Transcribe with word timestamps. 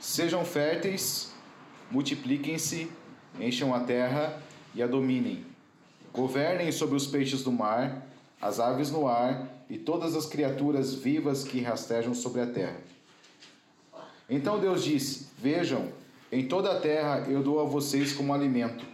Sejam 0.00 0.44
férteis, 0.44 1.32
multipliquem-se, 1.90 2.90
encham 3.38 3.74
a 3.74 3.80
terra 3.80 4.42
e 4.74 4.82
a 4.82 4.86
dominem. 4.86 5.44
Governem 6.12 6.72
sobre 6.72 6.96
os 6.96 7.06
peixes 7.06 7.44
do 7.44 7.52
mar, 7.52 8.06
as 8.40 8.58
aves 8.58 8.90
no 8.90 9.06
ar 9.06 9.48
e 9.68 9.78
todas 9.78 10.16
as 10.16 10.26
criaturas 10.26 10.94
vivas 10.94 11.44
que 11.44 11.60
rastejam 11.60 12.14
sobre 12.14 12.40
a 12.40 12.46
terra. 12.46 12.80
Então 14.28 14.58
Deus 14.58 14.82
disse: 14.82 15.28
Vejam, 15.38 15.92
em 16.32 16.48
toda 16.48 16.72
a 16.72 16.80
terra 16.80 17.26
eu 17.28 17.42
dou 17.42 17.60
a 17.60 17.64
vocês 17.64 18.12
como 18.12 18.34
alimento 18.34 18.84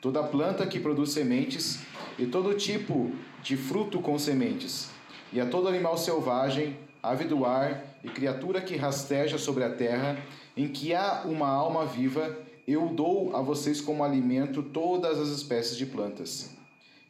toda 0.00 0.22
planta 0.22 0.66
que 0.66 0.78
produz 0.78 1.10
sementes 1.10 1.80
e 2.18 2.26
todo 2.26 2.54
tipo 2.54 3.12
de 3.42 3.56
fruto 3.56 4.00
com 4.00 4.18
sementes, 4.18 4.90
e 5.32 5.40
a 5.40 5.46
todo 5.46 5.68
animal 5.68 5.96
selvagem, 5.96 6.76
ave 7.02 7.24
do 7.24 7.44
ar 7.44 7.84
e 8.02 8.08
criatura 8.08 8.60
que 8.60 8.76
rasteja 8.76 9.38
sobre 9.38 9.64
a 9.64 9.70
terra, 9.70 10.18
em 10.58 10.66
que 10.66 10.92
há 10.92 11.22
uma 11.24 11.48
alma 11.48 11.86
viva, 11.86 12.36
eu 12.66 12.88
dou 12.88 13.36
a 13.36 13.40
vocês 13.40 13.80
como 13.80 14.02
alimento 14.02 14.60
todas 14.60 15.16
as 15.20 15.28
espécies 15.28 15.76
de 15.76 15.86
plantas. 15.86 16.50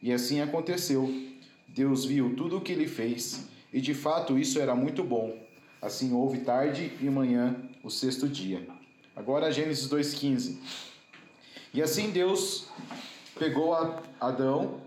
E 0.03 0.13
assim 0.13 0.39
aconteceu. 0.39 1.11
Deus 1.67 2.05
viu 2.05 2.35
tudo 2.35 2.57
o 2.57 2.61
que 2.61 2.71
ele 2.71 2.87
fez, 2.87 3.47
e 3.73 3.81
de 3.81 3.95
fato 3.95 4.37
isso 4.37 4.59
era 4.59 4.75
muito 4.75 5.03
bom. 5.03 5.35
Assim 5.81 6.13
houve 6.13 6.41
tarde 6.41 6.93
e 7.01 7.09
manhã, 7.09 7.55
o 7.83 7.89
sexto 7.89 8.27
dia. 8.27 8.67
Agora 9.15 9.51
Gênesis 9.51 9.89
2,15. 9.89 10.57
E 11.73 11.81
assim 11.81 12.11
Deus 12.11 12.67
pegou 13.37 13.73
Adão 14.21 14.81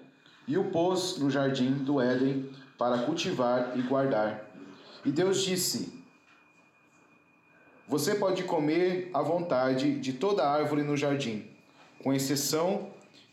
e 0.47 0.57
o 0.57 0.71
pôs 0.71 1.19
no 1.19 1.29
jardim 1.31 1.73
do 1.73 2.01
Éden 2.01 2.49
para 2.79 2.99
cultivar 2.99 3.73
e 3.77 3.83
guardar. 3.83 4.49
E 5.05 5.11
Deus 5.11 5.43
disse: 5.43 6.02
Você 7.93 8.15
pode 8.15 8.45
comer 8.45 9.11
à 9.13 9.21
vontade 9.21 10.01
de 10.01 10.15
toda 10.15 10.49
árvore 10.49 10.83
no 10.83 10.97
jardim, 10.97 11.45
com 12.03 12.11
exceção 12.11 12.89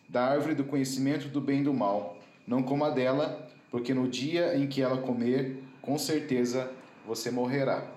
da 0.09 0.21
árvore 0.25 0.53
do 0.53 0.65
conhecimento 0.65 1.29
do 1.29 1.39
bem 1.39 1.61
e 1.61 1.63
do 1.63 1.73
mal. 1.73 2.17
Não 2.45 2.61
coma 2.61 2.91
dela, 2.91 3.49
porque 3.71 3.93
no 3.93 4.05
dia 4.05 4.57
em 4.57 4.67
que 4.67 4.81
ela 4.81 4.97
comer, 4.97 5.63
com 5.81 5.97
certeza 5.97 6.69
você 7.07 7.31
morrerá. 7.31 7.89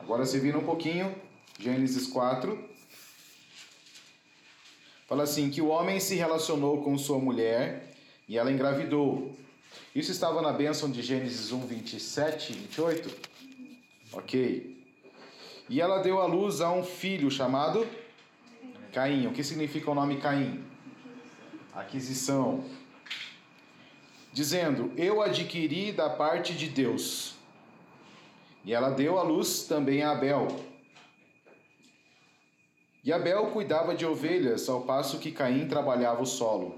Agora 0.00 0.24
você 0.24 0.40
vira 0.40 0.56
um 0.58 0.64
pouquinho, 0.64 1.14
Gênesis 1.58 2.06
4, 2.06 2.58
Fala 5.06 5.24
assim: 5.24 5.50
que 5.50 5.60
o 5.60 5.68
homem 5.68 6.00
se 6.00 6.14
relacionou 6.14 6.82
com 6.82 6.96
sua 6.96 7.18
mulher 7.18 7.92
e 8.26 8.38
ela 8.38 8.50
engravidou. 8.50 9.36
Isso 9.94 10.12
estava 10.12 10.40
na 10.40 10.50
bênção 10.50 10.90
de 10.90 11.02
Gênesis 11.02 11.52
1, 11.52 11.66
27 11.66 12.52
e 12.52 12.56
28? 12.56 13.10
Ok. 14.14 14.75
E 15.68 15.80
ela 15.80 15.98
deu 15.98 16.20
à 16.20 16.26
luz 16.26 16.60
a 16.60 16.70
um 16.70 16.82
filho 16.82 17.30
chamado 17.30 17.86
Caim. 18.92 19.26
O 19.26 19.32
que 19.32 19.42
significa 19.42 19.90
o 19.90 19.94
nome 19.94 20.18
Caim? 20.18 20.64
Aquisição. 21.74 22.64
Dizendo: 24.32 24.92
Eu 24.96 25.22
adquiri 25.22 25.92
da 25.92 26.08
parte 26.08 26.54
de 26.54 26.68
Deus. 26.68 27.34
E 28.64 28.72
ela 28.72 28.90
deu 28.90 29.18
à 29.18 29.22
luz 29.22 29.64
também 29.64 30.02
a 30.02 30.10
Abel 30.10 30.48
e 33.06 33.12
Abel 33.12 33.46
cuidava 33.52 33.94
de 33.94 34.04
ovelhas, 34.04 34.68
ao 34.68 34.80
passo 34.80 35.20
que 35.20 35.30
Caim 35.30 35.68
trabalhava 35.68 36.22
o 36.22 36.26
solo. 36.26 36.74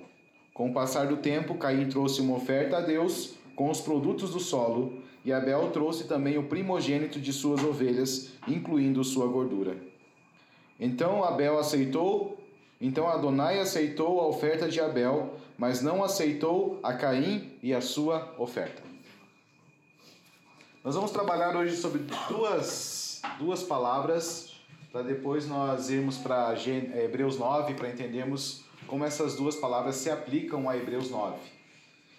Com 0.52 0.68
o 0.68 0.74
passar 0.74 1.06
do 1.06 1.16
tempo, 1.16 1.54
Caim 1.54 1.88
trouxe 1.88 2.20
uma 2.20 2.36
oferta 2.36 2.76
a 2.76 2.80
Deus 2.82 3.36
com 3.56 3.70
os 3.70 3.80
produtos 3.80 4.32
do 4.32 4.38
solo, 4.38 5.02
e 5.28 5.32
Abel 5.32 5.70
trouxe 5.72 6.04
também 6.04 6.38
o 6.38 6.44
primogênito 6.44 7.20
de 7.20 7.34
suas 7.34 7.62
ovelhas, 7.62 8.30
incluindo 8.48 9.04
sua 9.04 9.26
gordura. 9.26 9.76
Então 10.80 11.22
Abel 11.22 11.58
aceitou, 11.58 12.38
então 12.80 13.06
Adonai 13.06 13.60
aceitou 13.60 14.22
a 14.22 14.26
oferta 14.26 14.66
de 14.70 14.80
Abel, 14.80 15.34
mas 15.58 15.82
não 15.82 16.02
aceitou 16.02 16.80
a 16.82 16.94
Caim 16.94 17.52
e 17.62 17.74
a 17.74 17.82
sua 17.82 18.34
oferta. 18.38 18.82
Nós 20.82 20.94
vamos 20.94 21.10
trabalhar 21.10 21.54
hoje 21.54 21.76
sobre 21.76 22.06
duas, 22.26 23.20
duas 23.38 23.62
palavras 23.62 24.54
para 24.90 25.02
depois 25.02 25.46
nós 25.46 25.90
irmos 25.90 26.16
para 26.16 26.54
Hebreus 27.04 27.38
9 27.38 27.74
para 27.74 27.90
entendermos 27.90 28.64
como 28.86 29.04
essas 29.04 29.36
duas 29.36 29.56
palavras 29.56 29.96
se 29.96 30.08
aplicam 30.08 30.70
a 30.70 30.74
Hebreus 30.74 31.10
9. 31.10 31.57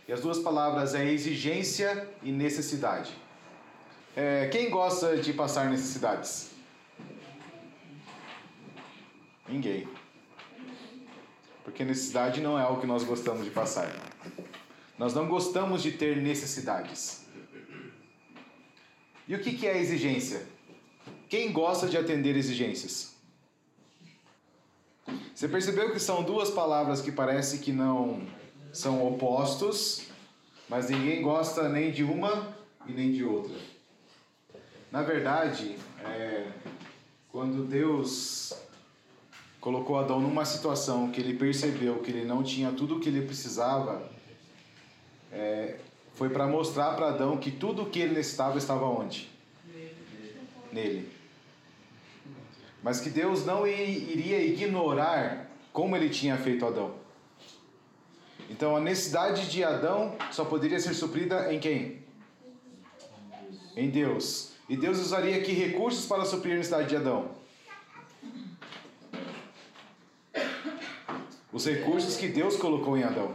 E 0.10 0.12
as 0.12 0.22
duas 0.22 0.40
palavras 0.40 0.96
é 0.96 1.08
exigência 1.08 2.10
e 2.24 2.32
necessidade. 2.32 3.16
É, 4.16 4.48
quem 4.48 4.68
gosta 4.72 5.16
de 5.18 5.32
passar 5.34 5.70
necessidades? 5.70 6.50
Ninguém. 9.48 9.88
Porque 11.64 11.86
necessidade 11.86 12.42
não 12.42 12.58
é 12.58 12.64
algo 12.64 12.82
que 12.82 12.88
nós 12.88 13.04
gostamos 13.04 13.46
de 13.46 13.52
passar. 13.52 13.88
Nós 14.98 15.14
não 15.14 15.28
gostamos 15.28 15.84
de 15.84 15.92
ter 15.92 16.18
necessidades. 16.18 17.24
E 19.28 19.36
o 19.36 19.40
que 19.40 19.68
é 19.68 19.78
exigência? 19.78 20.44
Quem 21.30 21.52
gosta 21.52 21.88
de 21.88 21.96
atender 21.96 22.36
exigências? 22.36 23.16
Você 25.36 25.48
percebeu 25.48 25.94
que 25.94 26.00
são 26.00 26.24
duas 26.24 26.50
palavras 26.50 27.00
que 27.00 27.12
parece 27.12 27.60
que 27.60 27.72
não 27.72 28.28
são 28.72 29.06
opostos, 29.08 30.08
mas 30.68 30.90
ninguém 30.90 31.22
gosta 31.22 31.68
nem 31.70 31.92
de 31.92 32.04
uma 32.04 32.56
e 32.88 32.92
nem 32.92 33.12
de 33.12 33.24
outra. 33.24 33.56
Na 34.92 35.02
verdade, 35.02 35.78
é, 36.04 36.48
quando 37.32 37.66
Deus 37.66 38.54
colocou 39.60 39.98
Adão 39.98 40.20
numa 40.20 40.46
situação 40.46 41.12
que 41.12 41.20
ele 41.20 41.34
percebeu 41.34 42.00
que 42.00 42.12
ele 42.12 42.26
não 42.26 42.44
tinha 42.44 42.72
tudo 42.72 42.98
o 42.98 43.00
que 43.00 43.10
ele 43.10 43.26
precisava, 43.26 44.10
é, 45.32 45.78
foi 46.16 46.30
para 46.30 46.48
mostrar 46.48 46.96
para 46.96 47.10
Adão 47.10 47.38
que 47.38 47.52
tudo 47.52 47.84
o 47.84 47.90
que 47.90 48.00
ele 48.00 48.14
necessitava 48.14 48.58
estava 48.58 48.86
onde? 48.86 49.30
Nele. 49.66 49.96
Nele 50.72 51.20
mas 52.82 53.02
que 53.02 53.10
Deus 53.10 53.46
não 53.46 53.68
iria 53.68 54.42
ignorar 54.42 55.50
como 55.74 55.96
ele 55.96 56.10
tinha 56.10 56.38
feito 56.38 56.66
Adão. 56.66 56.94
Então 58.50 58.76
a 58.76 58.80
necessidade 58.80 59.50
de 59.50 59.64
Adão 59.64 60.16
só 60.32 60.44
poderia 60.44 60.80
ser 60.80 60.94
suprida 60.96 61.54
em 61.54 61.60
quem? 61.60 62.02
Em 63.76 63.90
Deus. 63.90 64.54
E 64.68 64.76
Deus 64.76 65.00
usaria 65.00 65.42
que 65.42 65.52
recursos 65.52 66.06
para 66.06 66.26
suprir 66.26 66.54
a 66.54 66.58
necessidade 66.58 66.90
de 66.90 66.96
Adão? 66.96 67.32
Os 71.54 71.66
recursos 71.66 72.16
que 72.18 72.28
Deus 72.28 72.56
colocou 72.58 72.98
em 72.98 73.04
Adão. 73.04 73.34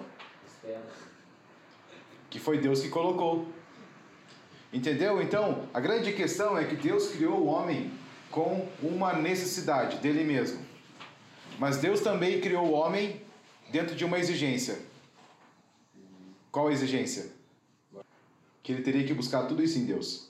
Que 2.28 2.40
foi 2.40 2.58
Deus 2.58 2.80
que 2.80 2.88
colocou. 2.88 3.46
Entendeu? 4.72 5.22
Então, 5.22 5.68
a 5.72 5.78
grande 5.78 6.12
questão 6.12 6.58
é 6.58 6.64
que 6.64 6.74
Deus 6.74 7.08
criou 7.08 7.38
o 7.38 7.46
homem 7.46 7.92
com 8.30 8.68
uma 8.82 9.12
necessidade 9.12 9.98
dele 9.98 10.24
mesmo. 10.24 10.60
Mas 11.58 11.76
Deus 11.76 12.00
também 12.00 12.40
criou 12.40 12.66
o 12.66 12.72
homem 12.72 13.22
dentro 13.70 13.94
de 13.94 14.04
uma 14.04 14.18
exigência. 14.18 14.93
Qual 16.54 16.68
a 16.68 16.72
exigência? 16.72 17.32
Que 18.62 18.70
ele 18.70 18.82
teria 18.82 19.04
que 19.04 19.12
buscar 19.12 19.42
tudo 19.48 19.60
isso 19.60 19.76
em 19.76 19.84
Deus. 19.84 20.28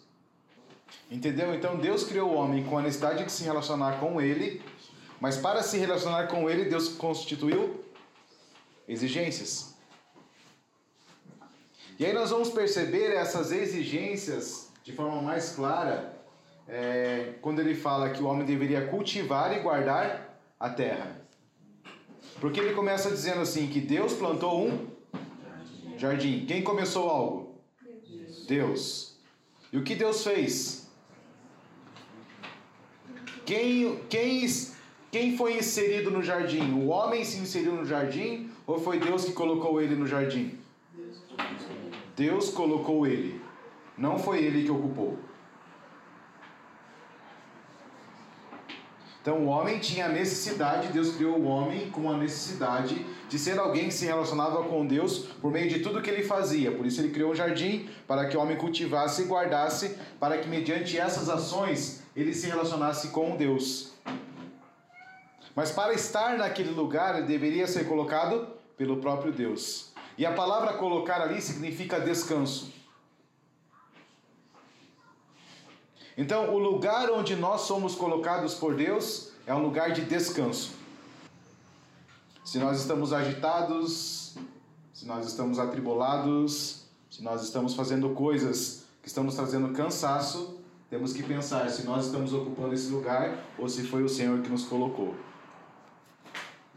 Entendeu? 1.10 1.54
Então 1.54 1.76
Deus 1.76 2.02
criou 2.02 2.30
o 2.30 2.34
homem 2.34 2.64
com 2.64 2.78
a 2.78 2.80
necessidade 2.80 3.22
de 3.22 3.30
se 3.30 3.44
relacionar 3.44 4.00
com 4.00 4.22
ele, 4.22 4.62
mas 5.20 5.36
para 5.36 5.62
se 5.62 5.76
relacionar 5.76 6.28
com 6.28 6.48
ele, 6.48 6.64
Deus 6.64 6.88
constituiu 6.88 7.84
exigências. 8.88 9.74
E 11.98 12.06
aí 12.06 12.14
nós 12.14 12.30
vamos 12.30 12.48
perceber 12.48 13.12
essas 13.12 13.52
exigências 13.52 14.70
de 14.82 14.94
forma 14.94 15.20
mais 15.20 15.50
clara 15.50 16.18
é, 16.66 17.34
quando 17.42 17.60
ele 17.60 17.74
fala 17.74 18.08
que 18.08 18.22
o 18.22 18.26
homem 18.26 18.46
deveria 18.46 18.86
cultivar 18.86 19.54
e 19.54 19.60
guardar 19.60 20.40
a 20.58 20.70
terra. 20.70 21.20
Porque 22.40 22.58
ele 22.58 22.72
começa 22.72 23.10
dizendo 23.10 23.42
assim 23.42 23.66
que 23.66 23.78
Deus 23.78 24.14
plantou 24.14 24.66
um 24.66 24.93
jardim. 26.04 26.44
Quem 26.46 26.62
começou 26.62 27.08
algo? 27.08 27.54
Deus. 28.46 29.16
E 29.72 29.78
o 29.78 29.82
que 29.82 29.94
Deus 29.94 30.22
fez? 30.22 30.90
Quem, 33.46 33.98
quem, 34.08 34.46
quem 35.10 35.36
foi 35.36 35.56
inserido 35.56 36.10
no 36.10 36.22
jardim? 36.22 36.72
O 36.72 36.88
homem 36.88 37.24
se 37.24 37.38
inseriu 37.38 37.74
no 37.74 37.84
jardim 37.84 38.50
ou 38.66 38.78
foi 38.78 38.98
Deus 38.98 39.24
que 39.24 39.32
colocou 39.32 39.80
ele 39.80 39.94
no 39.94 40.06
jardim? 40.06 40.58
Deus 42.16 42.50
colocou 42.50 43.06
ele. 43.06 43.40
Não 43.96 44.18
foi 44.18 44.44
ele 44.44 44.64
que 44.64 44.70
ocupou. 44.70 45.18
Então 49.24 49.38
o 49.38 49.46
homem 49.46 49.78
tinha 49.78 50.04
a 50.04 50.08
necessidade, 50.10 50.88
Deus 50.88 51.16
criou 51.16 51.38
o 51.38 51.46
homem 51.46 51.88
com 51.88 52.10
a 52.12 52.16
necessidade 52.18 53.06
de 53.26 53.38
ser 53.38 53.58
alguém 53.58 53.86
que 53.88 53.94
se 53.94 54.04
relacionava 54.04 54.64
com 54.64 54.86
Deus 54.86 55.20
por 55.40 55.50
meio 55.50 55.66
de 55.66 55.78
tudo 55.78 56.02
que 56.02 56.10
ele 56.10 56.22
fazia. 56.22 56.70
Por 56.70 56.84
isso 56.84 57.00
ele 57.00 57.08
criou 57.08 57.32
um 57.32 57.34
jardim 57.34 57.88
para 58.06 58.26
que 58.26 58.36
o 58.36 58.40
homem 58.40 58.58
cultivasse 58.58 59.22
e 59.22 59.24
guardasse, 59.24 59.96
para 60.20 60.36
que 60.36 60.46
mediante 60.46 60.98
essas 60.98 61.30
ações 61.30 62.02
ele 62.14 62.34
se 62.34 62.48
relacionasse 62.48 63.08
com 63.08 63.34
Deus. 63.34 63.94
Mas 65.56 65.70
para 65.70 65.94
estar 65.94 66.36
naquele 66.36 66.72
lugar, 66.72 67.16
ele 67.16 67.26
deveria 67.26 67.66
ser 67.66 67.88
colocado 67.88 68.46
pelo 68.76 68.98
próprio 68.98 69.32
Deus. 69.32 69.94
E 70.18 70.26
a 70.26 70.32
palavra 70.32 70.74
colocar 70.74 71.22
ali 71.22 71.40
significa 71.40 71.98
descanso. 71.98 72.70
Então, 76.16 76.54
o 76.54 76.58
lugar 76.58 77.10
onde 77.10 77.34
nós 77.34 77.62
somos 77.62 77.96
colocados 77.96 78.54
por 78.54 78.76
Deus 78.76 79.30
é 79.46 79.54
um 79.54 79.62
lugar 79.62 79.92
de 79.92 80.02
descanso. 80.02 80.72
Se 82.44 82.58
nós 82.58 82.78
estamos 82.80 83.12
agitados, 83.12 84.36
se 84.92 85.06
nós 85.06 85.26
estamos 85.26 85.58
atribulados, 85.58 86.84
se 87.10 87.22
nós 87.22 87.42
estamos 87.42 87.74
fazendo 87.74 88.10
coisas 88.10 88.84
que 89.02 89.08
estamos 89.08 89.34
trazendo 89.34 89.72
cansaço, 89.72 90.60
temos 90.88 91.12
que 91.12 91.22
pensar 91.22 91.68
se 91.68 91.84
nós 91.84 92.06
estamos 92.06 92.32
ocupando 92.32 92.74
esse 92.74 92.88
lugar 92.90 93.36
ou 93.58 93.68
se 93.68 93.82
foi 93.82 94.04
o 94.04 94.08
Senhor 94.08 94.40
que 94.40 94.48
nos 94.48 94.64
colocou. 94.64 95.16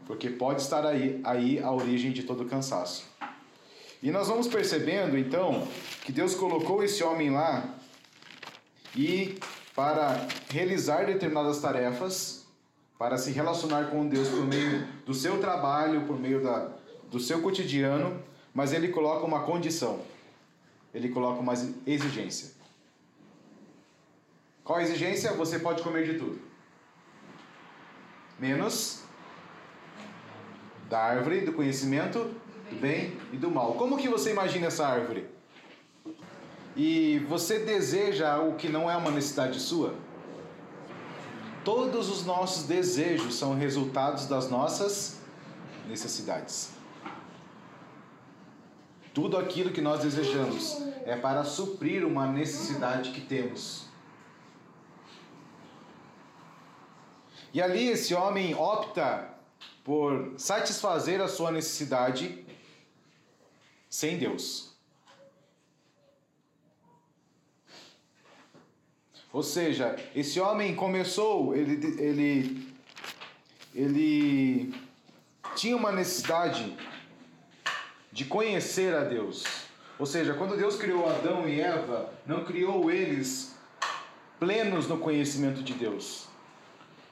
Porque 0.04 0.30
pode 0.30 0.62
estar 0.62 0.84
aí, 0.84 1.20
aí 1.22 1.60
a 1.60 1.70
origem 1.70 2.10
de 2.10 2.24
todo 2.24 2.44
cansaço. 2.44 3.04
E 4.02 4.10
nós 4.10 4.26
vamos 4.26 4.48
percebendo 4.48 5.16
então 5.16 5.66
que 6.04 6.10
Deus 6.10 6.34
colocou 6.34 6.82
esse 6.82 7.04
homem 7.04 7.30
lá 7.30 7.77
e 8.96 9.38
para 9.74 10.26
realizar 10.50 11.06
determinadas 11.06 11.60
tarefas, 11.60 12.46
para 12.98 13.16
se 13.16 13.30
relacionar 13.30 13.90
com 13.90 14.08
Deus 14.08 14.28
por 14.28 14.44
meio 14.44 14.86
do 15.06 15.14
seu 15.14 15.40
trabalho, 15.40 16.06
por 16.06 16.18
meio 16.18 16.42
da, 16.42 16.72
do 17.10 17.20
seu 17.20 17.40
cotidiano, 17.40 18.20
mas 18.52 18.72
ele 18.72 18.88
coloca 18.88 19.24
uma 19.24 19.40
condição, 19.44 20.00
ele 20.92 21.08
coloca 21.08 21.40
uma 21.40 21.54
exigência. 21.86 22.56
Qual 24.64 24.78
a 24.78 24.82
exigência? 24.82 25.32
Você 25.34 25.58
pode 25.58 25.82
comer 25.82 26.04
de 26.04 26.18
tudo, 26.18 26.40
menos 28.38 29.04
da 30.88 30.98
árvore 30.98 31.42
do 31.42 31.52
conhecimento 31.52 32.34
do 32.70 32.76
bem 32.76 33.16
e 33.32 33.36
do 33.36 33.50
mal. 33.50 33.74
Como 33.74 33.96
que 33.96 34.08
você 34.08 34.30
imagina 34.30 34.66
essa 34.66 34.86
árvore? 34.86 35.26
E 36.78 37.18
você 37.28 37.58
deseja 37.58 38.32
algo 38.32 38.56
que 38.56 38.68
não 38.68 38.88
é 38.88 38.96
uma 38.96 39.10
necessidade 39.10 39.58
sua, 39.58 39.96
todos 41.64 42.08
os 42.08 42.24
nossos 42.24 42.62
desejos 42.68 43.34
são 43.34 43.56
resultados 43.56 44.26
das 44.26 44.48
nossas 44.48 45.20
necessidades. 45.88 46.70
Tudo 49.12 49.36
aquilo 49.36 49.72
que 49.72 49.80
nós 49.80 50.02
desejamos 50.02 50.80
é 51.04 51.16
para 51.16 51.42
suprir 51.42 52.06
uma 52.06 52.28
necessidade 52.28 53.10
que 53.10 53.22
temos. 53.22 53.88
E 57.52 57.60
ali 57.60 57.88
esse 57.88 58.14
homem 58.14 58.54
opta 58.54 59.28
por 59.82 60.34
satisfazer 60.36 61.20
a 61.20 61.26
sua 61.26 61.50
necessidade 61.50 62.46
sem 63.90 64.16
Deus. 64.16 64.77
Ou 69.38 69.42
seja, 69.44 69.94
esse 70.16 70.40
homem 70.40 70.74
começou, 70.74 71.54
ele, 71.54 71.94
ele, 72.02 72.68
ele 73.72 74.74
tinha 75.54 75.76
uma 75.76 75.92
necessidade 75.92 76.76
de 78.10 78.24
conhecer 78.24 78.92
a 78.96 79.04
Deus. 79.04 79.44
Ou 79.96 80.04
seja, 80.04 80.34
quando 80.34 80.56
Deus 80.56 80.74
criou 80.74 81.08
Adão 81.08 81.48
e 81.48 81.60
Eva, 81.60 82.12
não 82.26 82.42
criou 82.42 82.90
eles 82.90 83.54
plenos 84.40 84.88
no 84.88 84.98
conhecimento 84.98 85.62
de 85.62 85.72
Deus. 85.72 86.26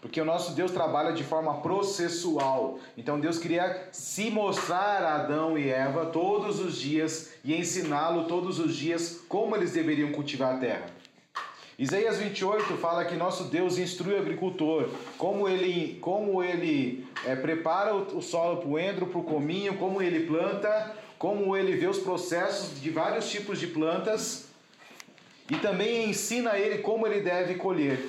Porque 0.01 0.21
o 0.21 0.25
nosso 0.25 0.53
Deus 0.53 0.73
trabalha 0.73 1.13
de 1.13 1.23
forma 1.23 1.61
processual. 1.61 2.81
Então 2.99 3.21
Deus 3.21 3.39
queria 3.39 3.89
se 3.93 4.33
mostrar 4.33 5.05
a 5.05 5.15
Adão 5.15 5.57
e 5.57 5.69
Eva 5.69 6.07
todos 6.07 6.59
os 6.59 6.77
dias 6.77 7.35
e 7.45 7.55
ensiná-lo 7.55 8.25
todos 8.25 8.59
os 8.59 8.75
dias 8.75 9.21
como 9.29 9.55
eles 9.55 9.73
deveriam 9.73 10.11
cultivar 10.11 10.57
a 10.57 10.59
terra. 10.59 10.96
Isaías 11.79 12.17
28 12.17 12.79
fala 12.79 13.05
que 13.05 13.15
nosso 13.17 13.45
Deus 13.45 13.77
instrui 13.77 14.15
o 14.15 14.19
agricultor, 14.19 14.89
como 15.19 15.47
ele, 15.47 15.99
como 16.01 16.43
ele 16.43 17.07
é, 17.27 17.37
prepara 17.37 17.95
o, 17.95 18.17
o 18.17 18.23
solo 18.23 18.59
para 18.59 18.69
o 18.69 18.79
endro, 18.79 19.07
para 19.07 19.21
o 19.21 19.25
cominho, 19.25 19.77
como 19.77 20.01
ele 20.01 20.27
planta, 20.27 20.97
como 21.19 21.55
ele 21.55 21.77
vê 21.77 21.87
os 21.87 21.99
processos 21.99 22.81
de 22.81 22.89
vários 22.89 23.31
tipos 23.31 23.61
de 23.61 23.67
plantas 23.67 24.47
e 25.51 25.57
também 25.57 26.09
ensina 26.09 26.59
ele 26.59 26.79
como 26.79 27.07
ele 27.07 27.21
deve 27.21 27.57
colher. 27.57 28.01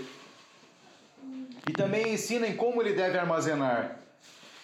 E 1.67 1.73
também 1.73 2.13
ensina 2.13 2.47
em 2.47 2.55
como 2.55 2.81
ele 2.81 2.93
deve 2.93 3.17
armazenar. 3.17 3.99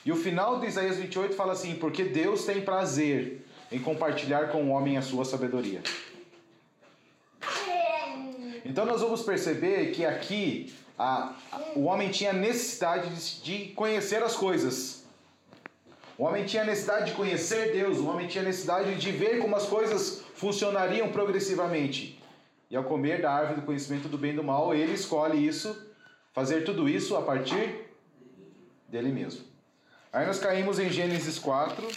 E 0.05 0.11
o 0.11 0.15
final 0.15 0.59
de 0.59 0.67
Isaías 0.67 0.97
28 0.97 1.35
fala 1.35 1.51
assim: 1.51 1.75
Porque 1.75 2.05
Deus 2.05 2.45
tem 2.45 2.61
prazer 2.61 3.45
em 3.69 3.79
compartilhar 3.79 4.50
com 4.50 4.63
o 4.63 4.69
homem 4.69 4.97
a 4.97 5.01
sua 5.01 5.25
sabedoria. 5.25 5.81
Então 8.65 8.86
nós 8.86 9.01
vamos 9.01 9.21
perceber 9.21 9.92
que 9.92 10.06
aqui 10.06 10.74
a, 10.98 11.33
a, 11.51 11.62
o 11.75 11.83
homem 11.83 12.10
tinha 12.10 12.31
necessidade 12.31 13.10
de, 13.10 13.42
de 13.42 13.74
conhecer 13.74 14.24
as 14.24 14.36
coisas. 14.36 15.04
O 16.18 16.24
homem 16.24 16.45
tinha 16.45 16.63
necessidade 16.63 17.07
de 17.07 17.12
conhecer 17.13 17.74
Deus, 17.74 17.98
o 17.98 18.07
homem 18.07 18.27
tinha 18.27 18.44
necessidade 18.44 18.95
de 18.95 19.12
ver 19.12 19.39
como 19.39 19.56
as 19.56 19.65
coisas 19.65 20.24
funcionariam 20.36 21.10
progressivamente. 21.10 22.21
E 22.69 22.75
ao 22.75 22.83
comer 22.83 23.21
da 23.21 23.31
árvore 23.31 23.62
do 23.62 23.65
conhecimento 23.65 24.07
do 24.07 24.18
bem 24.18 24.31
e 24.31 24.36
do 24.36 24.44
mal, 24.44 24.74
ele 24.74 24.94
escolhe 24.94 25.45
isso, 25.45 25.92
fazer 26.31 26.63
tudo 26.63 26.88
isso 26.88 27.15
a 27.15 27.21
partir 27.21 27.88
dele 28.88 29.12
mesmo. 29.12 29.45
Aí 30.12 30.25
nós 30.25 30.39
caímos 30.39 30.77
em 30.80 30.89
Gênesis 30.89 31.39
4, 31.39 31.88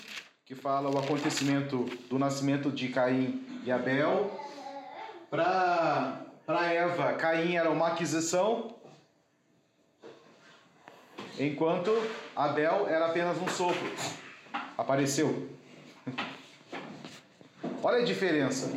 que 0.44 0.54
fala 0.54 0.90
o 0.90 0.98
acontecimento 0.98 1.84
do 2.08 2.18
nascimento 2.18 2.72
de 2.72 2.88
Caim 2.88 3.44
e 3.64 3.70
Abel, 3.70 4.30
para 5.30 6.25
para 6.46 6.72
Eva, 6.72 7.12
Caim 7.14 7.56
era 7.56 7.68
uma 7.68 7.88
aquisição, 7.88 8.76
enquanto 11.40 11.90
Abel 12.36 12.86
era 12.88 13.06
apenas 13.06 13.36
um 13.42 13.48
sopro. 13.48 13.92
Apareceu. 14.78 15.50
Olha 17.82 17.98
a 17.98 18.04
diferença. 18.04 18.70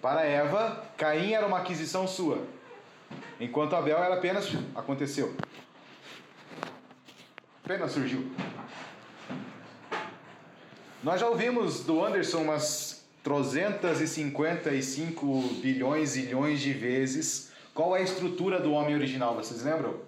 Para 0.00 0.24
Eva, 0.24 0.84
Caim 0.96 1.32
era 1.32 1.44
uma 1.44 1.58
aquisição 1.58 2.06
sua, 2.06 2.46
enquanto 3.40 3.74
Abel 3.74 3.98
era 3.98 4.14
apenas 4.14 4.46
aconteceu. 4.76 5.34
Apenas 7.64 7.90
surgiu. 7.90 8.30
Nós 11.02 11.20
já 11.20 11.28
ouvimos 11.28 11.84
do 11.84 12.04
Anderson 12.04 12.42
umas 12.42 12.95
355 13.26 15.26
bilhões, 15.60 16.10
zilhões 16.10 16.60
de 16.60 16.72
vezes. 16.72 17.50
Qual 17.74 17.96
é 17.96 17.98
a 17.98 18.04
estrutura 18.04 18.60
do 18.60 18.70
homem 18.70 18.94
original, 18.94 19.34
vocês 19.34 19.64
lembram? 19.64 20.00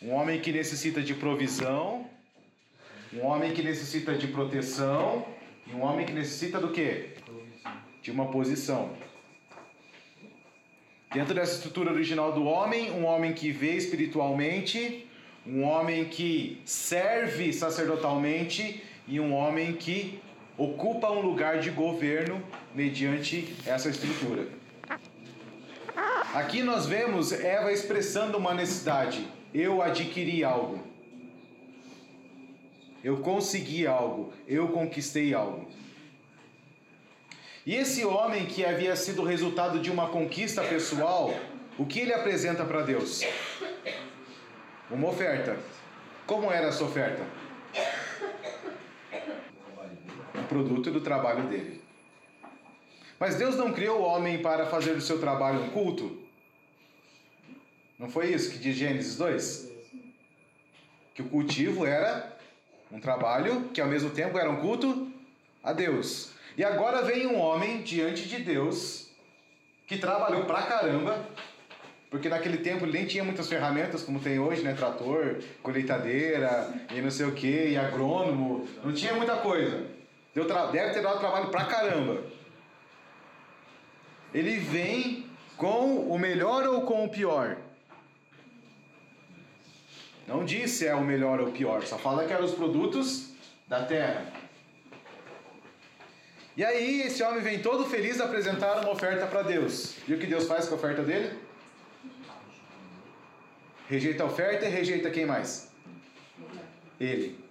Um 0.00 0.12
homem 0.12 0.40
que 0.40 0.50
necessita 0.50 1.02
de 1.02 1.12
provisão, 1.12 2.08
um 3.12 3.26
homem 3.26 3.52
que 3.52 3.62
necessita 3.62 4.14
de 4.14 4.28
proteção 4.28 5.26
e 5.66 5.74
um 5.74 5.82
homem 5.82 6.06
que 6.06 6.12
necessita 6.14 6.58
do 6.58 6.70
quê? 6.70 7.10
De 8.00 8.10
uma 8.10 8.30
posição. 8.30 8.96
Dentro 11.12 11.34
dessa 11.34 11.56
estrutura 11.56 11.92
original 11.92 12.32
do 12.32 12.44
homem, 12.44 12.92
um 12.92 13.04
homem 13.04 13.34
que 13.34 13.52
vê 13.52 13.76
espiritualmente, 13.76 15.06
um 15.46 15.64
homem 15.64 16.06
que 16.06 16.62
serve 16.64 17.52
sacerdotalmente 17.52 18.87
e 19.08 19.18
um 19.18 19.34
homem 19.34 19.72
que 19.72 20.20
ocupa 20.56 21.10
um 21.10 21.20
lugar 21.20 21.60
de 21.60 21.70
governo 21.70 22.42
mediante 22.74 23.56
essa 23.64 23.88
estrutura. 23.88 24.46
Aqui 26.34 26.62
nós 26.62 26.86
vemos 26.86 27.32
Eva 27.32 27.72
expressando 27.72 28.36
uma 28.36 28.52
necessidade. 28.52 29.26
Eu 29.54 29.80
adquiri 29.80 30.44
algo. 30.44 30.86
Eu 33.02 33.18
consegui 33.18 33.86
algo. 33.86 34.32
Eu 34.46 34.68
conquistei 34.68 35.32
algo. 35.32 35.66
E 37.64 37.74
esse 37.74 38.04
homem 38.04 38.46
que 38.46 38.64
havia 38.64 38.94
sido 38.94 39.22
resultado 39.22 39.78
de 39.78 39.90
uma 39.90 40.08
conquista 40.08 40.62
pessoal, 40.62 41.34
o 41.78 41.86
que 41.86 42.00
ele 42.00 42.12
apresenta 42.12 42.64
para 42.64 42.82
Deus? 42.82 43.22
Uma 44.90 45.08
oferta. 45.08 45.56
Como 46.26 46.50
era 46.50 46.68
essa 46.68 46.84
oferta? 46.84 47.24
Produto 50.48 50.90
do 50.90 51.00
trabalho 51.00 51.44
dele. 51.44 51.80
Mas 53.18 53.34
Deus 53.34 53.56
não 53.56 53.72
criou 53.72 54.00
o 54.00 54.04
homem 54.04 54.40
para 54.40 54.66
fazer 54.66 54.94
do 54.94 55.00
seu 55.00 55.20
trabalho 55.20 55.62
um 55.62 55.70
culto? 55.70 56.18
Não 57.98 58.08
foi 58.08 58.32
isso 58.32 58.50
que 58.52 58.58
diz 58.58 58.76
Gênesis 58.76 59.16
2? 59.16 59.72
Que 61.14 61.22
o 61.22 61.28
cultivo 61.28 61.84
era 61.84 62.36
um 62.92 63.00
trabalho 63.00 63.70
que 63.74 63.80
ao 63.80 63.88
mesmo 63.88 64.10
tempo 64.10 64.38
era 64.38 64.48
um 64.48 64.60
culto 64.60 65.10
a 65.62 65.72
Deus. 65.72 66.32
E 66.56 66.64
agora 66.64 67.02
vem 67.02 67.26
um 67.26 67.38
homem 67.38 67.82
diante 67.82 68.28
de 68.28 68.38
Deus 68.38 69.10
que 69.86 69.98
trabalhou 69.98 70.44
pra 70.44 70.62
caramba, 70.62 71.26
porque 72.10 72.28
naquele 72.28 72.58
tempo 72.58 72.84
ele 72.84 72.92
nem 72.92 73.06
tinha 73.06 73.24
muitas 73.24 73.48
ferramentas 73.48 74.02
como 74.02 74.20
tem 74.20 74.38
hoje, 74.38 74.62
né? 74.62 74.74
Trator, 74.74 75.42
colheitadeira 75.62 76.72
e 76.94 77.00
não 77.00 77.10
sei 77.10 77.26
o 77.26 77.32
que, 77.32 77.70
e 77.70 77.76
agrônomo, 77.76 78.68
não 78.84 78.92
tinha 78.92 79.14
muita 79.14 79.36
coisa. 79.36 79.97
Deve 80.44 80.94
ter 80.94 81.02
dado 81.02 81.18
trabalho 81.18 81.48
pra 81.48 81.64
caramba. 81.64 82.22
Ele 84.32 84.58
vem 84.58 85.26
com 85.56 86.08
o 86.08 86.18
melhor 86.18 86.66
ou 86.66 86.82
com 86.82 87.04
o 87.04 87.08
pior? 87.08 87.56
Não 90.26 90.44
diz 90.44 90.72
se 90.72 90.86
é 90.86 90.94
o 90.94 91.02
melhor 91.02 91.40
ou 91.40 91.48
o 91.48 91.52
pior, 91.52 91.82
só 91.84 91.98
fala 91.98 92.26
que 92.26 92.32
eram 92.32 92.44
os 92.44 92.54
produtos 92.54 93.30
da 93.66 93.84
terra. 93.84 94.30
E 96.54 96.64
aí 96.64 97.02
esse 97.02 97.22
homem 97.22 97.40
vem 97.40 97.62
todo 97.62 97.86
feliz 97.86 98.20
apresentar 98.20 98.80
uma 98.80 98.90
oferta 98.90 99.26
para 99.26 99.42
Deus. 99.42 99.96
E 100.06 100.12
o 100.12 100.18
que 100.18 100.26
Deus 100.26 100.46
faz 100.46 100.66
com 100.66 100.74
a 100.74 100.78
oferta 100.78 101.02
dele? 101.02 101.38
Rejeita 103.88 104.22
a 104.22 104.26
oferta 104.26 104.66
e 104.66 104.68
rejeita 104.68 105.08
quem 105.08 105.24
mais? 105.24 105.70
Ele. 107.00 107.47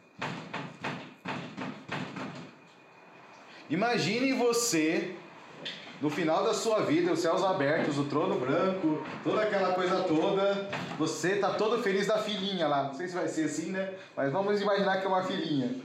Imagine 3.70 4.34
você 4.34 5.16
no 6.02 6.10
final 6.10 6.44
da 6.44 6.54
sua 6.54 6.82
vida, 6.82 7.12
os 7.12 7.20
céus 7.20 7.44
abertos, 7.44 7.98
o 7.98 8.06
trono 8.06 8.40
branco, 8.40 9.04
toda 9.24 9.42
aquela 9.42 9.74
coisa 9.74 10.04
toda, 10.04 10.70
você 10.98 11.34
está 11.34 11.52
todo 11.52 11.82
feliz 11.82 12.08
da 12.08 12.18
filhinha 12.20 12.68
lá. 12.68 12.84
Não 12.84 12.94
sei 12.94 13.08
se 13.08 13.16
vai 13.16 13.28
ser 13.28 13.46
assim, 13.46 13.72
né? 13.72 13.94
Mas 14.16 14.32
vamos 14.32 14.62
imaginar 14.62 15.00
que 15.00 15.06
é 15.06 15.10
uma 15.10 15.24
filhinha. 15.24 15.76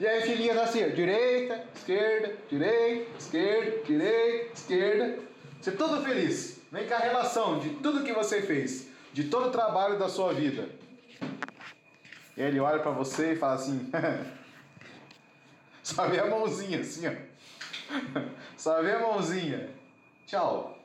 E 0.00 0.06
aí 0.06 0.22
a 0.22 0.22
filhinha 0.22 0.52
está 0.52 0.64
assim, 0.64 0.88
direita, 0.90 1.62
esquerda, 1.74 2.34
direita, 2.48 3.10
esquerda, 3.18 3.82
direita, 3.84 4.52
esquerda. 4.54 5.18
Você 5.60 5.72
todo 5.72 6.02
feliz. 6.02 6.60
Vem 6.72 6.86
com 6.86 6.94
a 6.94 6.98
relação 6.98 7.58
de 7.58 7.70
tudo 7.70 8.02
que 8.02 8.12
você 8.12 8.40
fez, 8.40 8.88
de 9.12 9.24
todo 9.24 9.48
o 9.48 9.50
trabalho 9.50 9.98
da 9.98 10.08
sua 10.08 10.32
vida. 10.32 10.68
E 12.34 12.40
ele 12.40 12.60
olha 12.60 12.78
para 12.78 12.92
você 12.92 13.32
e 13.32 13.36
fala 13.36 13.54
assim, 13.54 13.90
só 15.90 16.06
vê 16.08 16.20
a 16.20 16.26
mãozinha 16.26 16.80
assim, 16.80 17.06
ó. 17.06 17.12
Só 18.56 18.80
vê 18.82 18.92
a 18.92 19.00
mãozinha. 19.00 19.70
Tchau. 20.26 20.78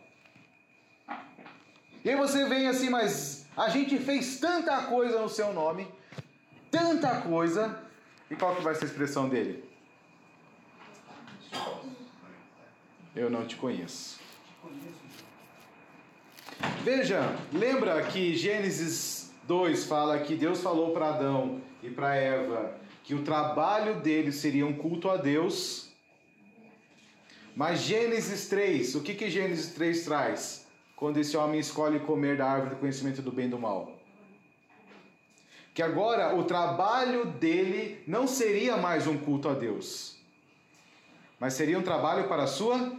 E 2.03 2.09
aí 2.09 2.15
você 2.15 2.45
vem 2.45 2.67
assim, 2.67 2.89
mas 2.89 3.47
a 3.55 3.69
gente 3.69 3.97
fez 4.00 4.39
tanta 4.39 4.83
coisa 4.83 5.19
no 5.19 5.29
seu 5.29 5.53
nome, 5.53 5.88
tanta 6.71 7.21
coisa. 7.21 7.79
E 8.29 8.35
qual 8.35 8.55
que 8.55 8.63
vai 8.63 8.74
ser 8.74 8.85
a 8.85 8.88
expressão 8.88 9.29
dele? 9.29 9.63
Eu 13.15 13.29
não 13.29 13.45
te 13.45 13.55
conheço. 13.55 14.19
Veja, 16.83 17.21
lembra 17.53 18.01
que 18.03 18.35
Gênesis 18.35 19.31
2 19.43 19.85
fala 19.85 20.19
que 20.19 20.35
Deus 20.35 20.62
falou 20.62 20.91
para 20.91 21.09
Adão 21.09 21.62
e 21.83 21.89
para 21.89 22.15
Eva 22.15 22.85
que 23.05 23.15
o 23.15 23.24
trabalho 23.24 24.01
deles 24.01 24.35
seria 24.35 24.65
um 24.65 24.74
culto 24.74 25.09
a 25.09 25.15
Deus 25.15 25.85
mas 27.55 27.79
Gênesis 27.79 28.50
3, 28.50 28.95
o 28.95 29.01
que, 29.01 29.13
que 29.15 29.29
Gênesis 29.29 29.74
3 29.74 30.03
traz? 30.03 30.67
Quando 30.93 31.17
esse 31.17 31.38
homem 31.38 31.59
escolhe 31.59 32.01
comer 32.01 32.38
da 32.38 32.45
árvore 32.45 32.75
do 32.75 32.79
conhecimento 32.81 33.21
do 33.21 33.31
bem 33.31 33.45
e 33.45 33.50
do 33.50 33.57
mal. 33.57 33.97
Que 35.74 35.81
agora 35.81 36.35
o 36.35 36.43
trabalho 36.43 37.25
dele 37.25 38.03
não 38.05 38.27
seria 38.27 38.75
mais 38.75 39.07
um 39.07 39.17
culto 39.17 39.47
a 39.47 39.53
Deus, 39.53 40.17
mas 41.39 41.53
seria 41.53 41.79
um 41.79 41.81
trabalho 41.81 42.27
para 42.27 42.45
sua 42.45 42.93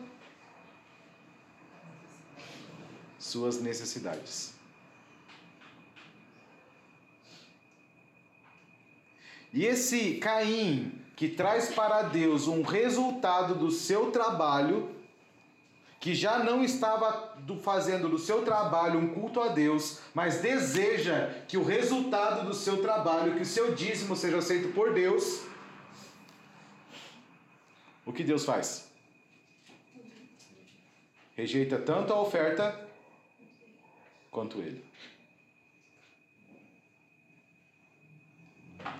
suas 3.18 3.60
necessidades. 3.60 4.54
E 9.53 9.65
esse 9.65 10.15
Caim, 10.15 10.93
que 11.15 11.29
traz 11.29 11.75
para 11.75 12.03
Deus 12.03 12.47
um 12.47 12.62
resultado 12.62 13.55
do 13.55 13.71
seu 13.71 14.11
trabalho, 14.11 14.95
que 15.99 16.15
já 16.15 16.38
não 16.38 16.62
estava 16.62 17.37
fazendo 17.62 18.09
do 18.09 18.19
seu 18.19 18.43
trabalho 18.43 19.00
um 19.00 19.15
culto 19.15 19.41
a 19.41 19.49
Deus, 19.49 20.00
mas 20.15 20.41
deseja 20.41 21.31
que 21.49 21.57
o 21.57 21.65
resultado 21.65 22.47
do 22.47 22.55
seu 22.55 22.83
trabalho, 22.83 23.35
que 23.35 23.43
o 23.43 23.47
seu 23.47 23.75
dízimo 23.75 24.15
seja 24.15 24.38
aceito 24.38 24.73
por 24.75 24.93
Deus, 24.93 25.43
o 28.05 28.12
que 28.12 28.23
Deus 28.23 28.45
faz? 28.45 28.88
Rejeita 31.35 31.79
tanto 31.79 32.12
a 32.12 32.21
oferta 32.21 32.88
quanto 34.31 34.61
ele. 34.61 34.85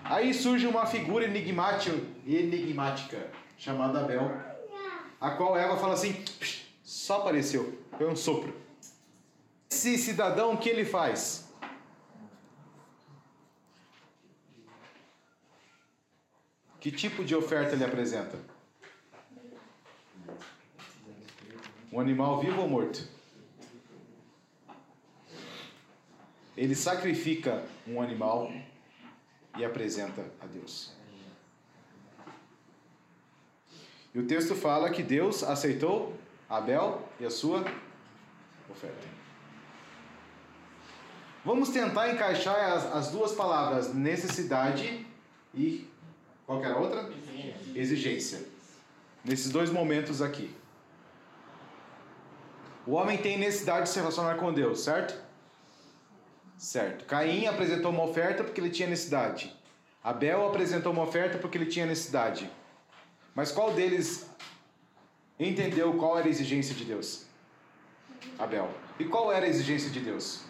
Aí 0.03 0.33
surge 0.33 0.65
uma 0.65 0.85
figura 0.85 1.25
enigmática 1.25 3.29
chamada 3.57 4.01
Abel, 4.01 4.31
a 5.19 5.31
qual 5.31 5.57
Eva 5.57 5.77
fala 5.77 5.93
assim: 5.93 6.23
só 6.83 7.21
apareceu, 7.21 7.81
foi 7.97 8.07
um 8.07 8.15
sopro. 8.15 8.55
Esse 9.69 9.97
cidadão, 9.97 10.53
o 10.53 10.57
que 10.57 10.69
ele 10.69 10.85
faz? 10.85 11.45
Que 16.79 16.91
tipo 16.91 17.25
de 17.25 17.35
oferta 17.35 17.73
ele 17.73 17.83
apresenta? 17.83 18.39
Um 21.91 21.99
animal 21.99 22.39
vivo 22.39 22.61
ou 22.61 22.69
morto? 22.69 23.07
Ele 26.55 26.75
sacrifica 26.75 27.65
um 27.87 28.01
animal 28.01 28.51
e 29.57 29.65
apresenta 29.65 30.23
a 30.39 30.45
Deus. 30.45 30.91
E 34.13 34.19
o 34.19 34.25
texto 34.25 34.55
fala 34.55 34.89
que 34.89 35.03
Deus 35.03 35.43
aceitou 35.43 36.15
Abel 36.49 37.07
e 37.19 37.25
a 37.25 37.29
sua 37.29 37.65
oferta. 38.69 39.07
Vamos 41.43 41.69
tentar 41.69 42.11
encaixar 42.11 42.73
as, 42.73 42.85
as 42.93 43.11
duas 43.11 43.33
palavras 43.33 43.93
necessidade 43.93 45.05
e 45.53 45.87
qual 46.45 46.63
era 46.63 46.75
a 46.75 46.77
outra? 46.77 47.09
Exigência. 47.11 47.79
Exigência. 47.79 48.45
Nesses 49.23 49.51
dois 49.51 49.69
momentos 49.69 50.21
aqui. 50.21 50.55
O 52.85 52.93
homem 52.93 53.17
tem 53.17 53.37
necessidade 53.37 53.83
de 53.83 53.89
se 53.89 53.99
relacionar 53.99 54.35
com 54.35 54.53
Deus, 54.53 54.79
certo? 54.79 55.26
Certo. 56.57 57.05
Caim 57.05 57.45
apresentou 57.45 57.91
uma 57.91 58.03
oferta 58.03 58.43
porque 58.43 58.59
ele 58.59 58.69
tinha 58.69 58.89
necessidade. 58.89 59.55
Abel 60.03 60.47
apresentou 60.47 60.91
uma 60.91 61.03
oferta 61.03 61.37
porque 61.37 61.57
ele 61.57 61.67
tinha 61.67 61.85
necessidade. 61.85 62.49
Mas 63.35 63.51
qual 63.51 63.73
deles 63.73 64.29
entendeu 65.39 65.93
qual 65.97 66.17
era 66.17 66.27
a 66.27 66.29
exigência 66.29 66.73
de 66.73 66.83
Deus? 66.83 67.25
Abel. 68.39 68.69
E 68.99 69.05
qual 69.05 69.31
era 69.31 69.45
a 69.45 69.49
exigência 69.49 69.91
de 69.91 69.99
Deus? 69.99 70.41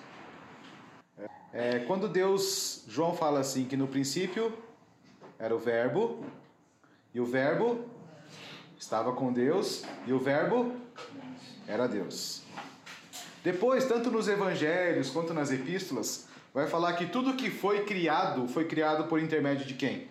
É, 1.51 1.79
quando 1.79 2.07
Deus, 2.07 2.83
João 2.87 3.13
fala 3.15 3.39
assim 3.39 3.65
que 3.65 3.75
no 3.75 3.87
princípio 3.87 4.57
era 5.39 5.55
o 5.55 5.59
verbo 5.59 6.23
e 7.13 7.19
o 7.19 7.25
verbo 7.25 7.85
estava 8.77 9.11
com 9.13 9.33
Deus 9.33 9.83
e 10.05 10.13
o 10.13 10.19
verbo 10.19 10.75
era 11.67 11.87
Deus. 11.87 12.46
Depois, 13.47 13.85
tanto 13.85 14.11
nos 14.11 14.27
evangelhos 14.27 15.09
quanto 15.09 15.33
nas 15.33 15.53
epístolas, 15.53 16.27
vai 16.53 16.67
falar 16.67 16.91
que 16.97 17.05
tudo 17.05 17.37
que 17.37 17.49
foi 17.49 17.85
criado 17.85 18.45
foi 18.45 18.65
criado 18.65 19.05
por 19.05 19.21
intermédio 19.21 19.65
de 19.65 19.73
quem? 19.73 20.09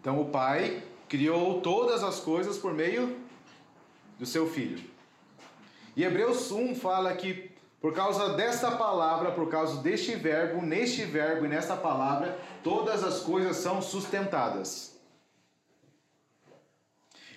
Então 0.00 0.20
o 0.20 0.24
Pai 0.24 0.82
criou 1.08 1.60
todas 1.60 2.02
as 2.02 2.18
coisas 2.18 2.58
por 2.58 2.74
meio 2.74 3.16
do 4.18 4.26
seu 4.26 4.50
Filho. 4.50 4.82
E 5.94 6.02
Hebreus 6.02 6.50
1 6.50 6.74
fala 6.74 7.14
que 7.14 7.52
por 7.80 7.94
causa 7.94 8.34
desta 8.34 8.72
palavra, 8.72 9.30
por 9.30 9.48
causa 9.48 9.80
deste 9.80 10.16
verbo, 10.16 10.66
neste 10.66 11.04
verbo 11.04 11.46
e 11.46 11.48
nesta 11.48 11.76
palavra, 11.76 12.36
todas 12.64 13.04
as 13.04 13.20
coisas 13.20 13.58
são 13.58 13.80
sustentadas. 13.80 14.98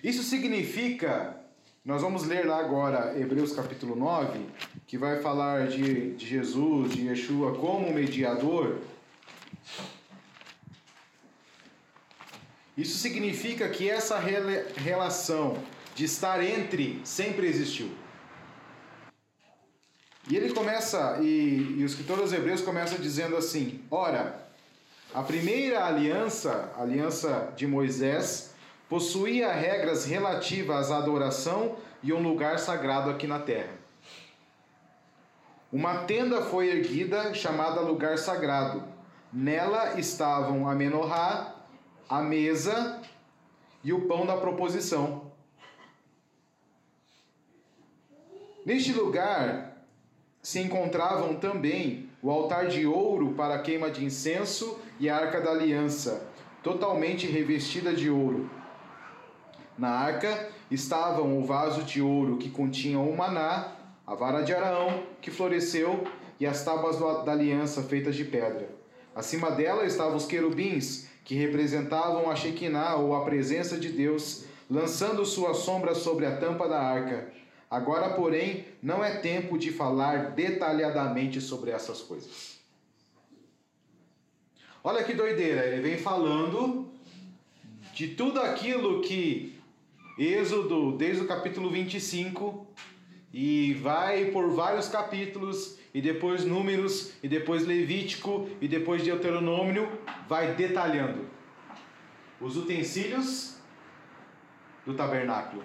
Isso 0.02 0.24
significa 0.24 1.47
nós 1.88 2.02
vamos 2.02 2.24
ler 2.24 2.44
lá 2.44 2.60
agora 2.60 3.18
Hebreus 3.18 3.50
capítulo 3.52 3.96
9, 3.96 4.40
que 4.86 4.98
vai 4.98 5.22
falar 5.22 5.68
de, 5.68 6.14
de 6.16 6.26
Jesus, 6.26 6.92
de 6.92 7.06
Yeshua 7.06 7.54
como 7.54 7.90
mediador. 7.94 8.76
Isso 12.76 12.98
significa 12.98 13.66
que 13.70 13.88
essa 13.88 14.18
relação 14.18 15.56
de 15.94 16.04
estar 16.04 16.44
entre 16.44 17.00
sempre 17.04 17.46
existiu. 17.46 17.90
E 20.28 20.36
ele 20.36 20.52
começa, 20.52 21.18
e, 21.22 21.76
e 21.78 21.82
o 21.82 21.86
escritor 21.86 22.18
dos 22.18 22.34
Hebreus 22.34 22.60
começa 22.60 22.98
dizendo 22.98 23.34
assim: 23.34 23.80
Ora, 23.90 24.46
a 25.14 25.22
primeira 25.22 25.86
aliança, 25.86 26.70
a 26.76 26.82
aliança 26.82 27.50
de 27.56 27.66
Moisés, 27.66 28.47
possuía 28.88 29.52
regras 29.52 30.04
relativas 30.04 30.90
à 30.90 30.98
adoração 30.98 31.76
e 32.02 32.12
um 32.12 32.22
lugar 32.22 32.58
sagrado 32.58 33.10
aqui 33.10 33.26
na 33.26 33.38
terra. 33.38 33.72
Uma 35.70 36.04
tenda 36.04 36.42
foi 36.42 36.68
erguida 36.68 37.34
chamada 37.34 37.80
lugar 37.80 38.16
sagrado. 38.16 38.82
Nela 39.30 40.00
estavam 40.00 40.66
a 40.66 40.74
menorá, 40.74 41.54
a 42.08 42.22
mesa 42.22 43.02
e 43.84 43.92
o 43.92 44.08
pão 44.08 44.24
da 44.24 44.36
proposição. 44.38 45.30
Neste 48.64 48.92
lugar 48.92 49.84
se 50.42 50.60
encontravam 50.60 51.34
também 51.36 52.08
o 52.22 52.30
altar 52.30 52.68
de 52.68 52.86
ouro 52.86 53.34
para 53.34 53.58
queima 53.58 53.90
de 53.90 54.04
incenso 54.04 54.80
e 54.98 55.10
a 55.10 55.16
arca 55.16 55.40
da 55.40 55.50
aliança, 55.50 56.26
totalmente 56.62 57.26
revestida 57.26 57.92
de 57.92 58.08
ouro. 58.08 58.57
Na 59.78 59.90
arca 59.90 60.50
estavam 60.68 61.38
o 61.38 61.44
vaso 61.44 61.84
de 61.84 62.02
ouro 62.02 62.36
que 62.36 62.50
continha 62.50 62.98
o 62.98 63.16
maná, 63.16 63.76
a 64.04 64.14
vara 64.14 64.42
de 64.42 64.52
Araão 64.52 65.04
que 65.22 65.30
floresceu 65.30 66.04
e 66.40 66.46
as 66.46 66.64
tábuas 66.64 66.98
da 67.24 67.30
aliança 67.30 67.82
feitas 67.84 68.16
de 68.16 68.24
pedra. 68.24 68.68
Acima 69.14 69.52
dela 69.52 69.86
estavam 69.86 70.16
os 70.16 70.26
querubins 70.26 71.08
que 71.24 71.34
representavam 71.34 72.28
a 72.28 72.34
Shekinah 72.34 72.96
ou 72.96 73.14
a 73.14 73.24
presença 73.24 73.78
de 73.78 73.90
Deus, 73.90 74.46
lançando 74.68 75.24
sua 75.24 75.54
sombra 75.54 75.94
sobre 75.94 76.26
a 76.26 76.36
tampa 76.36 76.68
da 76.68 76.80
arca. 76.80 77.30
Agora, 77.70 78.14
porém, 78.14 78.64
não 78.82 79.04
é 79.04 79.16
tempo 79.16 79.58
de 79.58 79.70
falar 79.70 80.30
detalhadamente 80.30 81.40
sobre 81.40 81.70
essas 81.70 82.00
coisas. 82.00 82.58
Olha 84.82 85.04
que 85.04 85.12
doideira, 85.12 85.66
ele 85.66 85.82
vem 85.82 85.98
falando 85.98 86.88
de 87.92 88.08
tudo 88.08 88.40
aquilo 88.40 89.02
que 89.02 89.57
Êxodo, 90.18 90.96
desde 90.96 91.22
o 91.22 91.28
capítulo 91.28 91.70
25, 91.70 92.66
e 93.32 93.74
vai 93.74 94.26
por 94.26 94.50
vários 94.50 94.88
capítulos, 94.88 95.78
e 95.94 96.00
depois 96.00 96.44
Números, 96.44 97.12
e 97.22 97.28
depois 97.28 97.66
Levítico, 97.66 98.48
e 98.60 98.66
depois 98.66 99.02
Deuteronômio, 99.02 99.88
vai 100.28 100.54
detalhando 100.54 101.26
os 102.40 102.56
utensílios 102.56 103.56
do 104.84 104.94
tabernáculo 104.94 105.62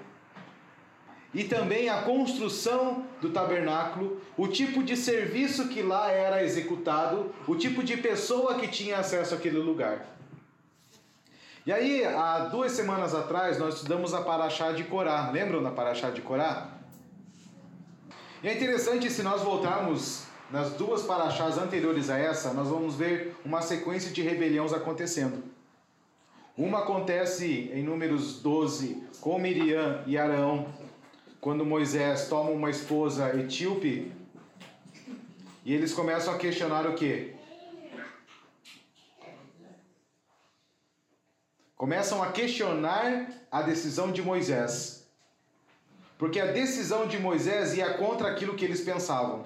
e 1.33 1.43
também 1.43 1.89
a 1.89 2.03
construção 2.03 3.05
do 3.19 3.31
tabernáculo, 3.31 4.21
o 4.37 4.47
tipo 4.47 4.83
de 4.83 4.95
serviço 4.95 5.67
que 5.67 5.81
lá 5.81 6.11
era 6.11 6.43
executado, 6.43 7.33
o 7.47 7.55
tipo 7.55 7.83
de 7.83 7.97
pessoa 7.97 8.59
que 8.59 8.67
tinha 8.67 8.99
acesso 8.99 9.33
àquele 9.33 9.57
lugar. 9.57 10.05
E 11.65 11.71
aí, 11.71 12.03
há 12.03 12.39
duas 12.51 12.73
semanas 12.73 13.15
atrás, 13.15 13.57
nós 13.57 13.75
estudamos 13.75 14.13
a 14.13 14.21
Paraxá 14.21 14.73
de 14.73 14.83
Corá. 14.83 15.31
Lembram 15.31 15.63
da 15.63 15.71
Paraxá 15.71 16.09
de 16.09 16.19
Corá? 16.19 16.71
E 18.43 18.49
é 18.49 18.53
interessante, 18.53 19.09
se 19.09 19.23
nós 19.23 19.41
voltarmos 19.41 20.25
nas 20.51 20.71
duas 20.71 21.03
Paraxás 21.03 21.57
anteriores 21.57 22.09
a 22.09 22.17
essa, 22.17 22.53
nós 22.53 22.67
vamos 22.67 22.95
ver 22.95 23.33
uma 23.45 23.61
sequência 23.61 24.11
de 24.11 24.21
rebeliões 24.21 24.73
acontecendo. 24.73 25.41
Uma 26.57 26.79
acontece 26.79 27.71
em 27.73 27.81
Números 27.81 28.41
12 28.41 29.01
com 29.21 29.39
Miriam 29.39 30.03
e 30.05 30.17
Arão, 30.17 30.67
quando 31.39 31.65
Moisés 31.65 32.27
toma 32.27 32.49
uma 32.49 32.69
esposa 32.69 33.33
etíope 33.39 34.11
e 35.63 35.73
eles 35.73 35.93
começam 35.93 36.33
a 36.33 36.37
questionar 36.37 36.85
o 36.85 36.93
que? 36.93 37.33
Começam 41.75 42.21
a 42.23 42.31
questionar 42.31 43.27
a 43.51 43.61
decisão 43.61 44.11
de 44.11 44.21
Moisés. 44.21 45.07
Porque 46.17 46.39
a 46.39 46.45
decisão 46.45 47.07
de 47.07 47.19
Moisés 47.19 47.75
ia 47.75 47.95
contra 47.95 48.29
aquilo 48.29 48.55
que 48.55 48.63
eles 48.63 48.81
pensavam. 48.81 49.45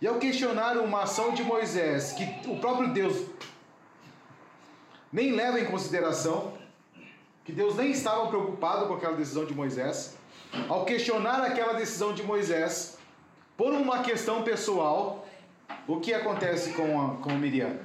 E 0.00 0.06
ao 0.06 0.18
questionar 0.18 0.76
uma 0.78 1.02
ação 1.02 1.32
de 1.32 1.42
Moisés, 1.42 2.12
que 2.12 2.48
o 2.48 2.58
próprio 2.58 2.92
Deus 2.92 3.26
nem 5.12 5.32
leva 5.32 5.60
em 5.60 5.64
consideração, 5.64 6.52
que 7.44 7.52
Deus 7.52 7.76
nem 7.76 7.90
estava 7.90 8.28
preocupado 8.28 8.86
com 8.86 8.94
aquela 8.94 9.16
decisão 9.16 9.44
de 9.44 9.54
Moisés, 9.54 10.16
ao 10.68 10.84
questionar 10.84 11.42
aquela 11.42 11.74
decisão 11.74 12.12
de 12.12 12.22
Moisés, 12.22 12.98
por 13.56 13.72
uma 13.72 14.02
questão 14.02 14.42
pessoal, 14.42 15.26
o 15.86 15.98
que 16.00 16.12
acontece 16.12 16.72
com, 16.74 17.00
a, 17.00 17.16
com 17.16 17.32
Miriam? 17.34 17.78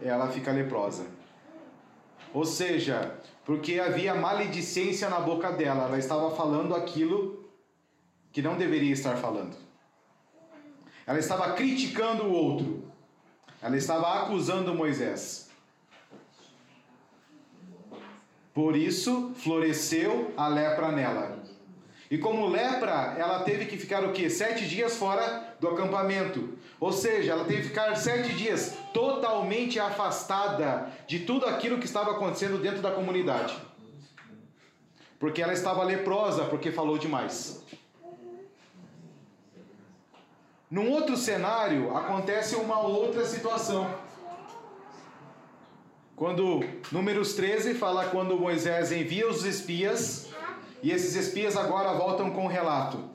Ela 0.00 0.28
fica 0.28 0.52
leprosa. 0.52 1.17
Ou 2.32 2.44
seja, 2.44 3.14
porque 3.44 3.80
havia 3.80 4.14
maledicência 4.14 5.08
na 5.08 5.20
boca 5.20 5.50
dela, 5.52 5.84
ela 5.84 5.98
estava 5.98 6.30
falando 6.34 6.74
aquilo 6.74 7.48
que 8.32 8.42
não 8.42 8.56
deveria 8.56 8.92
estar 8.92 9.16
falando. 9.16 9.56
Ela 11.06 11.18
estava 11.18 11.52
criticando 11.54 12.24
o 12.24 12.32
outro. 12.32 12.84
Ela 13.62 13.76
estava 13.76 14.22
acusando 14.22 14.74
Moisés. 14.74 15.48
Por 18.52 18.76
isso 18.76 19.32
floresceu 19.36 20.32
a 20.36 20.48
lepra 20.48 20.92
nela. 20.92 21.42
E 22.10 22.18
como 22.18 22.48
lepra, 22.48 23.14
ela 23.18 23.42
teve 23.42 23.66
que 23.66 23.76
ficar 23.76 24.04
o 24.04 24.12
quê? 24.12 24.30
Sete 24.30 24.66
dias 24.66 24.96
fora 24.96 25.54
do 25.60 25.68
acampamento. 25.68 26.56
Ou 26.80 26.92
seja, 26.92 27.32
ela 27.32 27.44
teve 27.44 27.62
que 27.62 27.68
ficar 27.68 27.94
sete 27.96 28.34
dias 28.34 28.77
totalmente 28.98 29.78
afastada 29.78 30.90
de 31.06 31.20
tudo 31.20 31.46
aquilo 31.46 31.78
que 31.78 31.84
estava 31.84 32.10
acontecendo 32.10 32.58
dentro 32.58 32.82
da 32.82 32.90
comunidade. 32.90 33.56
Porque 35.20 35.40
ela 35.40 35.52
estava 35.52 35.84
leprosa, 35.84 36.46
porque 36.46 36.72
falou 36.72 36.98
demais. 36.98 37.64
Num 40.68 40.90
outro 40.90 41.16
cenário, 41.16 41.96
acontece 41.96 42.56
uma 42.56 42.80
outra 42.80 43.24
situação. 43.24 43.88
Quando 46.16 46.60
Números 46.90 47.34
13 47.34 47.74
fala 47.74 48.06
quando 48.06 48.36
Moisés 48.36 48.90
envia 48.90 49.28
os 49.28 49.44
espias, 49.44 50.28
e 50.82 50.90
esses 50.90 51.14
espias 51.14 51.56
agora 51.56 51.92
voltam 51.92 52.32
com 52.32 52.46
um 52.46 52.48
relato. 52.48 53.08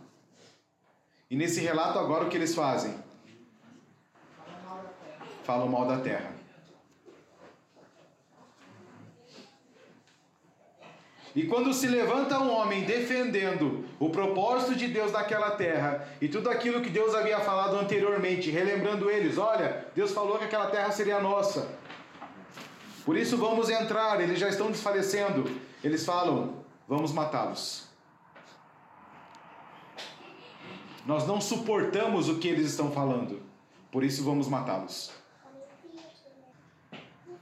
E 1.30 1.36
nesse 1.36 1.60
relato 1.60 2.00
agora 2.00 2.24
o 2.24 2.30
que 2.30 2.38
eles 2.38 2.56
fazem? 2.56 3.03
Falam 5.44 5.68
mal 5.68 5.86
da 5.86 6.00
terra. 6.00 6.34
E 11.36 11.48
quando 11.48 11.74
se 11.74 11.88
levanta 11.88 12.40
um 12.40 12.52
homem 12.52 12.84
defendendo 12.84 13.86
o 14.00 14.10
propósito 14.10 14.76
de 14.76 14.88
Deus 14.88 15.12
naquela 15.12 15.52
terra 15.52 16.08
e 16.22 16.28
tudo 16.28 16.48
aquilo 16.50 16.82
que 16.82 16.92
Deus 16.92 17.16
havia 17.16 17.40
falado 17.40 17.76
anteriormente, 17.76 18.52
relembrando 18.52 19.10
eles: 19.10 19.38
olha, 19.38 19.88
Deus 19.96 20.12
falou 20.12 20.38
que 20.38 20.46
aquela 20.46 20.68
terra 20.68 20.92
seria 20.92 21.20
nossa. 21.20 21.68
Por 23.04 23.18
isso 23.18 23.36
vamos 23.36 23.70
entrar, 23.70 24.22
eles 24.22 24.38
já 24.38 24.48
estão 24.48 24.70
desfalecendo. 24.70 25.50
Eles 25.84 26.06
falam: 26.06 26.64
vamos 26.88 27.12
matá-los. 27.12 27.88
Nós 31.06 31.28
não 31.28 31.42
suportamos 31.42 32.30
o 32.30 32.38
que 32.38 32.48
eles 32.48 32.68
estão 32.68 32.92
falando, 32.92 33.42
por 33.92 34.04
isso 34.04 34.24
vamos 34.24 34.48
matá-los. 34.48 35.23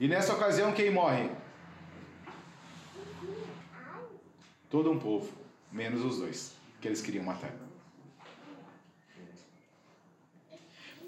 E 0.02 0.08
nessa 0.08 0.34
ocasião, 0.34 0.74
quem 0.74 0.90
morre? 0.90 1.30
Todo 4.68 4.90
um 4.90 4.98
povo, 4.98 5.32
menos 5.72 6.04
os 6.04 6.18
dois 6.18 6.54
que 6.82 6.88
eles 6.88 7.04
queriam 7.04 7.24
matar. 7.24 7.52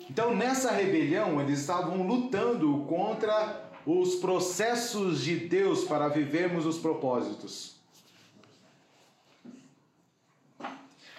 Então, 0.08 0.36
nessa 0.36 0.70
rebelião, 0.70 1.42
eles 1.42 1.62
estavam 1.62 2.06
lutando 2.06 2.86
contra 2.88 3.68
os 3.84 4.18
processos 4.18 5.22
de 5.22 5.38
Deus 5.38 5.86
para 5.86 6.08
vivermos 6.08 6.68
os 6.68 6.78
propósitos. 6.78 7.78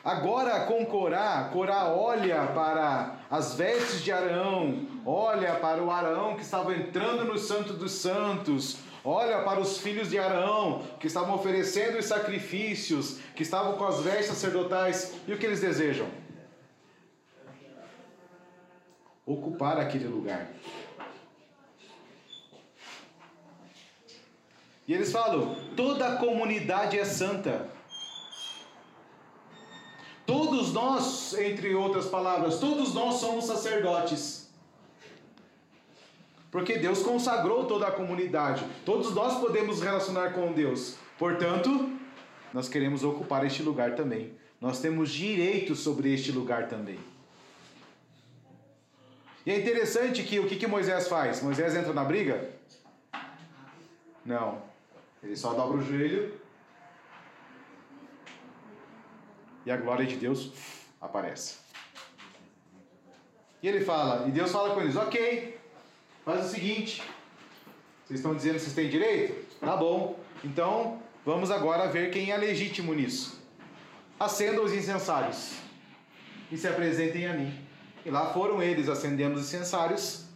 Agora 0.05 0.65
com 0.67 0.87
Corá, 0.87 1.51
Corá 1.53 1.89
olha 1.89 2.47
para 2.55 3.19
as 3.29 3.55
vestes 3.55 4.01
de 4.01 4.13
Arão, 4.13 4.94
olha 5.07 5.57
para 5.57 5.83
o 5.83 5.91
Arão 5.91 6.37
que 6.37 6.43
estava 6.43 6.75
entrando 6.75 7.25
no 7.25 7.39
Santo 7.39 7.73
dos 7.73 7.93
Santos, 7.93 8.79
olha 9.05 9.43
para 9.43 9.61
os 9.61 9.79
filhos 9.79 10.09
de 10.09 10.19
Arão 10.19 10.83
que 10.99 11.07
estavam 11.07 11.35
oferecendo 11.35 11.99
os 11.99 12.07
sacrifícios, 12.07 13.19
que 13.35 13.43
estavam 13.43 13.77
com 13.77 13.85
as 13.85 14.01
vestes 14.01 14.27
sacerdotais, 14.27 15.15
e 15.27 15.33
o 15.33 15.39
que 15.39 15.47
eles 15.47 15.61
desejam? 15.61 16.09
Ocupar 19.27 19.79
aquele 19.79 20.07
lugar. 20.07 20.49
E 24.87 24.93
eles 24.93 25.11
falam: 25.11 25.57
toda 25.75 26.07
a 26.07 26.17
comunidade 26.17 26.99
é 26.99 27.05
santa. 27.05 27.71
Todos 30.27 30.73
nós, 30.73 31.35
entre 31.35 31.75
outras 31.75 32.07
palavras, 32.07 32.59
todos 32.59 32.95
nós 32.95 33.17
somos 33.17 33.45
sacerdotes. 33.45 34.44
Porque 36.55 36.79
Deus 36.79 37.03
consagrou 37.03 37.67
toda 37.67 37.89
a 37.89 37.91
comunidade. 37.91 38.65
Todos 38.85 39.13
nós 39.13 39.41
podemos 39.41 39.83
relacionar 39.83 40.35
com 40.35 40.53
Deus. 40.53 40.95
Portanto, 41.19 41.93
nós 42.53 42.69
queremos 42.69 43.03
ocupar 43.03 43.45
este 43.45 43.61
lugar 43.61 43.97
também. 43.97 44.33
Nós 44.61 44.81
temos 44.81 45.11
direito 45.11 45.75
sobre 45.75 46.15
este 46.15 46.31
lugar 46.31 46.69
também. 46.69 47.01
E 49.45 49.51
é 49.51 49.59
interessante 49.59 50.23
que 50.23 50.39
o 50.39 50.47
que, 50.47 50.55
que 50.55 50.69
Moisés 50.69 51.09
faz? 51.09 51.43
Moisés 51.43 51.75
entra 51.75 51.93
na 51.93 52.05
briga? 52.05 52.49
Não. 54.25 54.63
Ele 55.25 55.35
só 55.35 55.55
dobra 55.55 55.79
o 55.79 55.83
joelho 55.83 56.41
e 59.67 59.73
a 59.73 59.77
glória 59.77 60.07
de 60.07 60.15
Deus 60.15 60.53
aparece. 61.01 61.57
E 63.61 63.67
ele 63.67 63.85
fala, 63.85 64.29
e 64.29 64.31
Deus 64.31 64.53
fala 64.53 64.73
com 64.73 64.81
eles: 64.83 64.95
Ok, 64.95 65.64
faz 66.25 66.47
o 66.47 66.49
seguinte. 66.49 67.03
Vocês 68.05 68.21
estão 68.21 68.35
dizendo 68.35 68.55
que 68.55 68.61
vocês 68.61 68.75
têm 68.75 68.89
direito? 68.89 69.59
Tá 69.61 69.77
bom. 69.77 70.19
Então, 70.43 71.01
vamos 71.25 71.51
agora 71.51 71.89
ver 71.89 72.11
quem 72.11 72.31
é 72.31 72.37
legítimo 72.37 72.95
nisso. 72.95 73.43
Acendam 74.19 74.65
os 74.65 74.73
incensários 74.73 75.55
e 76.51 76.57
se 76.57 76.69
apresentem 76.69 77.27
a 77.27 77.33
mim. 77.33 77.53
E 78.05 78.11
lá 78.11 78.33
foram 78.33 78.63
eles 78.63 78.89
acendendo 78.89 79.37
os 79.37 79.47
incensários. 79.47 80.27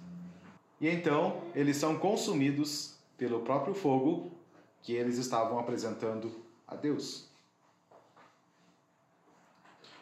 E 0.81 0.89
então 0.89 1.43
eles 1.55 1.77
são 1.77 1.99
consumidos 1.99 2.95
pelo 3.17 3.41
próprio 3.41 3.75
fogo 3.75 4.33
que 4.83 4.93
eles 4.95 5.19
estavam 5.19 5.59
apresentando 5.59 6.33
a 6.67 6.75
Deus. 6.75 7.29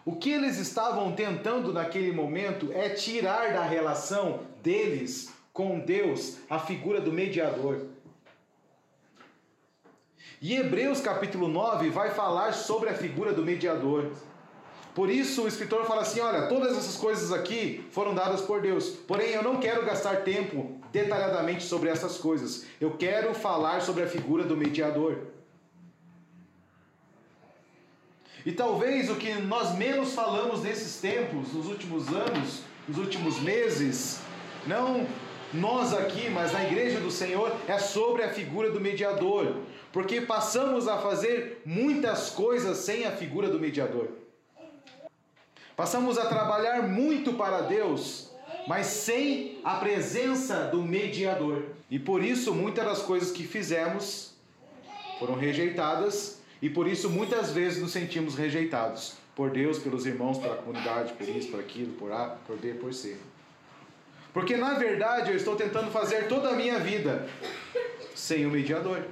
O 0.05 0.15
que 0.15 0.31
eles 0.31 0.59
estavam 0.59 1.13
tentando 1.13 1.73
naquele 1.73 2.13
momento 2.13 2.71
é 2.73 2.91
tirar 2.91 3.53
da 3.53 3.65
relação 3.65 4.47
deles 4.63 5.33
com 5.57 5.81
Deus 5.81 6.37
a 6.51 6.59
figura 6.59 7.01
do 7.01 7.11
mediador. 7.11 7.87
E 10.41 10.55
Hebreus 10.55 11.01
capítulo 11.01 11.49
9 11.49 11.89
vai 11.89 12.11
falar 12.11 12.53
sobre 12.53 12.91
a 12.91 12.95
figura 12.95 13.33
do 13.33 13.43
mediador. 13.43 14.13
Por 14.95 15.09
isso 15.09 15.45
o 15.45 15.49
escritor 15.49 15.87
fala 15.87 16.03
assim: 16.03 16.21
olha, 16.21 16.47
todas 16.47 16.77
essas 16.77 16.97
coisas 16.97 17.33
aqui 17.33 17.87
foram 17.91 18.15
dadas 18.15 18.43
por 18.43 18.61
Deus. 18.61 18.91
Porém, 18.91 19.31
eu 19.31 19.43
não 19.43 19.59
quero 19.59 19.83
gastar 19.87 20.25
tempo 20.25 20.79
detalhadamente 20.93 21.65
sobre 21.65 21.89
essas 21.89 22.19
coisas. 22.19 22.67
Eu 22.79 22.91
quero 22.91 23.33
falar 23.33 23.81
sobre 23.81 24.03
a 24.03 24.07
figura 24.07 24.45
do 24.45 24.59
mediador. 24.59 25.29
E 28.45 28.53
talvez 28.53 29.11
o 29.11 29.17
que 29.17 29.33
nós 29.37 29.75
menos 29.75 30.13
falamos 30.13 30.63
nesses 30.63 31.01
tempos, 31.01 31.55
nos 31.55 31.67
últimos 31.67 32.09
anos, 32.09 32.61
nos 32.87 32.99
últimos 32.99 33.41
meses, 33.41 34.21
não 34.67 35.07
nós 35.53 35.93
aqui, 35.93 36.29
mas 36.31 36.53
na 36.53 36.65
igreja 36.65 37.01
do 37.01 37.11
Senhor, 37.11 37.55
é 37.67 37.79
sobre 37.79 38.23
a 38.23 38.33
figura 38.33 38.71
do 38.71 38.81
mediador. 38.81 39.57
Porque 39.93 40.21
passamos 40.21 40.89
a 40.89 40.99
fazer 40.99 41.63
muitas 41.65 42.31
coisas 42.31 42.79
sem 42.79 43.07
a 43.07 43.13
figura 43.13 43.49
do 43.49 43.59
mediador. 43.59 44.09
Passamos 45.77 46.19
a 46.19 46.27
trabalhar 46.27 46.83
muito 46.89 47.35
para 47.35 47.61
Deus, 47.61 48.31
mas 48.67 48.87
sem 48.87 49.61
a 49.63 49.75
presença 49.77 50.65
do 50.65 50.83
mediador. 50.83 51.65
E 51.91 51.99
por 51.99 52.23
isso 52.23 52.55
muitas 52.55 52.85
das 52.85 53.03
coisas 53.03 53.31
que 53.31 53.45
fizemos 53.45 54.35
foram 55.19 55.35
rejeitadas 55.35 56.41
e 56.61 56.69
por 56.69 56.87
isso 56.87 57.11
muitas 57.11 57.53
vezes 57.53 57.81
nos 57.81 57.93
sentimos 57.93 58.35
rejeitados 58.35 59.15
por 59.35 59.51
Deus, 59.51 59.79
pelos 59.79 60.07
irmãos, 60.07 60.39
pela 60.39 60.57
comunidade, 60.57 61.13
por 61.13 61.29
isso, 61.29 61.51
por 61.51 61.61
aquilo, 61.61 61.93
por 61.93 62.11
A, 62.11 62.37
por 62.47 62.57
B, 62.57 62.73
por 62.73 62.93
C. 62.95 63.17
Porque 64.37 64.55
na 64.55 64.75
verdade 64.75 65.31
eu 65.31 65.37
estou 65.39 65.57
tentando 65.57 65.91
fazer 65.91 66.29
toda 66.29 66.51
a 66.51 66.53
minha 66.53 66.79
vida 66.79 67.27
sem 68.15 68.45
o 68.45 68.51
mediador. 68.51 69.03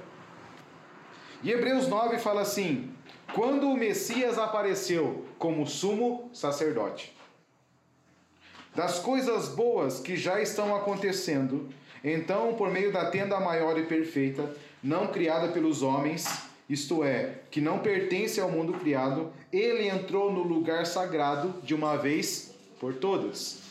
E 1.41 1.51
Hebreus 1.51 1.87
9 1.87 2.19
fala 2.19 2.41
assim: 2.41 2.93
quando 3.33 3.67
o 3.67 3.75
Messias 3.75 4.37
apareceu 4.37 5.25
como 5.39 5.65
sumo 5.65 6.29
sacerdote, 6.31 7.11
das 8.75 8.99
coisas 8.99 9.49
boas 9.49 9.99
que 9.99 10.15
já 10.15 10.39
estão 10.39 10.75
acontecendo, 10.75 11.69
então, 12.03 12.53
por 12.53 12.69
meio 12.69 12.93
da 12.93 13.09
tenda 13.09 13.39
maior 13.39 13.79
e 13.79 13.83
perfeita, 13.87 14.55
não 14.83 15.07
criada 15.07 15.47
pelos 15.47 15.81
homens, 15.81 16.27
isto 16.69 17.03
é, 17.03 17.39
que 17.49 17.59
não 17.59 17.79
pertence 17.79 18.39
ao 18.39 18.51
mundo 18.51 18.73
criado, 18.73 19.33
ele 19.51 19.89
entrou 19.89 20.31
no 20.31 20.43
lugar 20.43 20.85
sagrado 20.85 21.59
de 21.63 21.73
uma 21.73 21.97
vez 21.97 22.53
por 22.79 22.93
todas. 22.93 23.64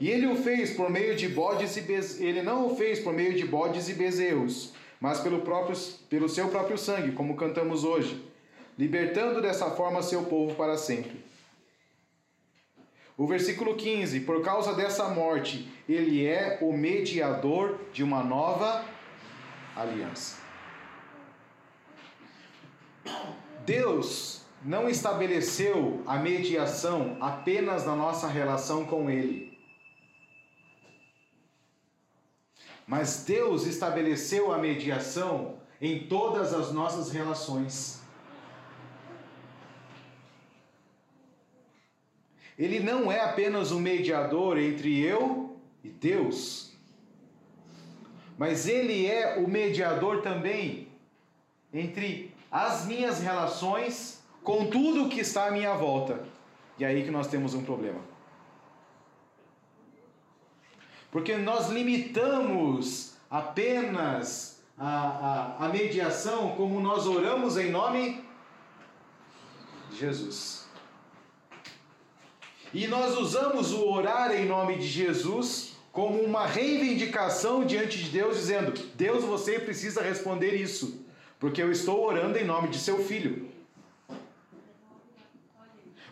E 0.00 0.08
ele 0.08 0.26
o 0.26 0.34
fez 0.34 0.72
por 0.72 0.88
meio 0.88 1.14
de 1.14 1.28
bodes 1.28 1.76
e 1.76 1.82
bez... 1.82 2.20
ele 2.20 2.42
não 2.42 2.66
o 2.66 2.74
fez 2.74 2.98
por 2.98 3.12
meio 3.12 3.34
de 3.34 3.46
bodes 3.46 3.88
e 3.90 3.92
bezerros, 3.92 4.72
mas 4.98 5.20
pelo 5.20 5.42
próprio 5.42 5.76
pelo 6.08 6.28
seu 6.28 6.48
próprio 6.48 6.78
sangue, 6.78 7.12
como 7.12 7.36
cantamos 7.36 7.84
hoje, 7.84 8.24
libertando 8.78 9.42
dessa 9.42 9.70
forma 9.70 10.02
seu 10.02 10.22
povo 10.24 10.54
para 10.54 10.78
sempre. 10.78 11.22
O 13.20 13.26
versículo 13.26 13.74
15: 13.74 14.20
Por 14.20 14.42
causa 14.42 14.72
dessa 14.72 15.08
morte, 15.10 15.70
ele 15.86 16.26
é 16.26 16.58
o 16.62 16.72
mediador 16.72 17.78
de 17.92 18.02
uma 18.02 18.24
nova 18.24 18.82
aliança. 19.76 20.38
Deus 23.66 24.42
não 24.64 24.88
estabeleceu 24.88 26.02
a 26.06 26.16
mediação 26.16 27.18
apenas 27.20 27.84
na 27.84 27.94
nossa 27.94 28.26
relação 28.26 28.86
com 28.86 29.10
Ele. 29.10 29.49
Mas 32.90 33.22
Deus 33.24 33.66
estabeleceu 33.66 34.52
a 34.52 34.58
mediação 34.58 35.60
em 35.80 36.08
todas 36.08 36.52
as 36.52 36.72
nossas 36.72 37.12
relações. 37.12 38.02
Ele 42.58 42.80
não 42.80 43.12
é 43.12 43.20
apenas 43.20 43.70
um 43.70 43.78
mediador 43.78 44.58
entre 44.58 44.98
eu 44.98 45.56
e 45.84 45.88
Deus, 45.88 46.72
mas 48.36 48.66
ele 48.66 49.06
é 49.06 49.38
o 49.38 49.48
mediador 49.48 50.20
também 50.20 50.88
entre 51.72 52.34
as 52.50 52.86
minhas 52.86 53.20
relações 53.20 54.20
com 54.42 54.68
tudo 54.68 55.08
que 55.08 55.20
está 55.20 55.46
à 55.46 55.52
minha 55.52 55.74
volta. 55.74 56.24
E 56.76 56.82
é 56.82 56.88
aí 56.88 57.04
que 57.04 57.10
nós 57.12 57.28
temos 57.28 57.54
um 57.54 57.62
problema. 57.62 58.09
Porque 61.10 61.36
nós 61.36 61.68
limitamos 61.68 63.14
apenas 63.30 64.62
a, 64.78 65.56
a, 65.58 65.66
a 65.66 65.68
mediação 65.68 66.54
como 66.56 66.80
nós 66.80 67.06
oramos 67.06 67.56
em 67.56 67.70
nome 67.70 68.24
de 69.90 69.98
Jesus. 69.98 70.68
E 72.72 72.86
nós 72.86 73.18
usamos 73.18 73.72
o 73.72 73.88
orar 73.88 74.32
em 74.32 74.46
nome 74.46 74.76
de 74.76 74.86
Jesus 74.86 75.76
como 75.90 76.20
uma 76.22 76.46
reivindicação 76.46 77.64
diante 77.64 77.98
de 77.98 78.10
Deus, 78.10 78.36
dizendo: 78.36 78.72
Deus, 78.94 79.24
você 79.24 79.58
precisa 79.58 80.00
responder 80.00 80.54
isso 80.54 81.04
porque 81.40 81.62
eu 81.62 81.72
estou 81.72 82.04
orando 82.04 82.38
em 82.38 82.44
nome 82.44 82.68
de 82.68 82.78
seu 82.78 83.02
filho. 83.02 83.48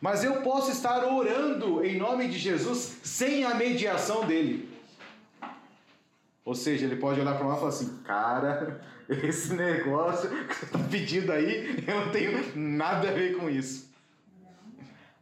Mas 0.00 0.24
eu 0.24 0.40
posso 0.40 0.70
estar 0.70 1.04
orando 1.04 1.84
em 1.84 1.98
nome 1.98 2.28
de 2.28 2.38
Jesus 2.38 3.00
sem 3.02 3.44
a 3.44 3.54
mediação 3.54 4.26
dele. 4.26 4.67
Ou 6.48 6.54
seja, 6.54 6.86
ele 6.86 6.96
pode 6.96 7.20
olhar 7.20 7.34
para 7.34 7.44
nós 7.44 7.56
e 7.56 7.58
falar 7.58 7.68
assim: 7.68 7.98
Cara, 8.04 8.80
esse 9.06 9.52
negócio 9.52 10.30
que 10.30 10.54
você 10.54 10.64
está 10.64 10.78
pedindo 10.78 11.30
aí, 11.30 11.84
eu 11.86 12.06
não 12.06 12.10
tenho 12.10 12.56
nada 12.56 13.10
a 13.10 13.12
ver 13.12 13.36
com 13.36 13.50
isso. 13.50 13.92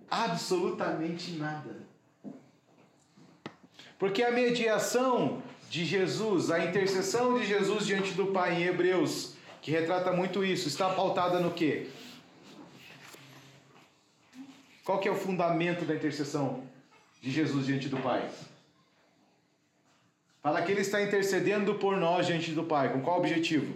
Absolutamente 0.09 1.33
nada. 1.33 1.79
Porque 3.99 4.23
a 4.23 4.31
mediação 4.31 5.43
de 5.69 5.85
Jesus, 5.85 6.53
a 6.53 6.65
intercessão 6.65 7.37
de 7.37 7.45
Jesus 7.45 7.85
diante 7.85 8.13
do 8.13 8.27
Pai 8.27 8.63
em 8.63 8.67
Hebreus 8.67 9.35
que 9.61 9.73
retrata 9.73 10.13
muito 10.13 10.45
isso, 10.45 10.69
está 10.69 10.91
pautada 10.91 11.41
no 11.41 11.51
quê? 11.51 11.89
Qual 14.85 15.01
que 15.01 15.09
é 15.09 15.11
o 15.11 15.17
fundamento 15.17 15.85
da 15.85 15.97
intercessão 15.97 16.63
de 17.21 17.33
Jesus 17.33 17.67
diante 17.67 17.89
do 17.89 17.97
Pai? 17.97 18.31
Fala 20.47 20.63
que 20.63 20.71
ele 20.71 20.83
está 20.83 21.03
intercedendo 21.03 21.75
por 21.75 21.97
nós 21.97 22.25
diante 22.25 22.53
do 22.53 22.63
Pai. 22.63 22.93
Com 22.93 23.01
qual 23.01 23.19
objetivo? 23.19 23.75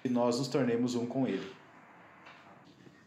Que 0.00 0.08
nós 0.08 0.38
nos 0.38 0.48
tornemos 0.48 0.94
um 0.94 1.04
com 1.04 1.28
ele. 1.28 1.46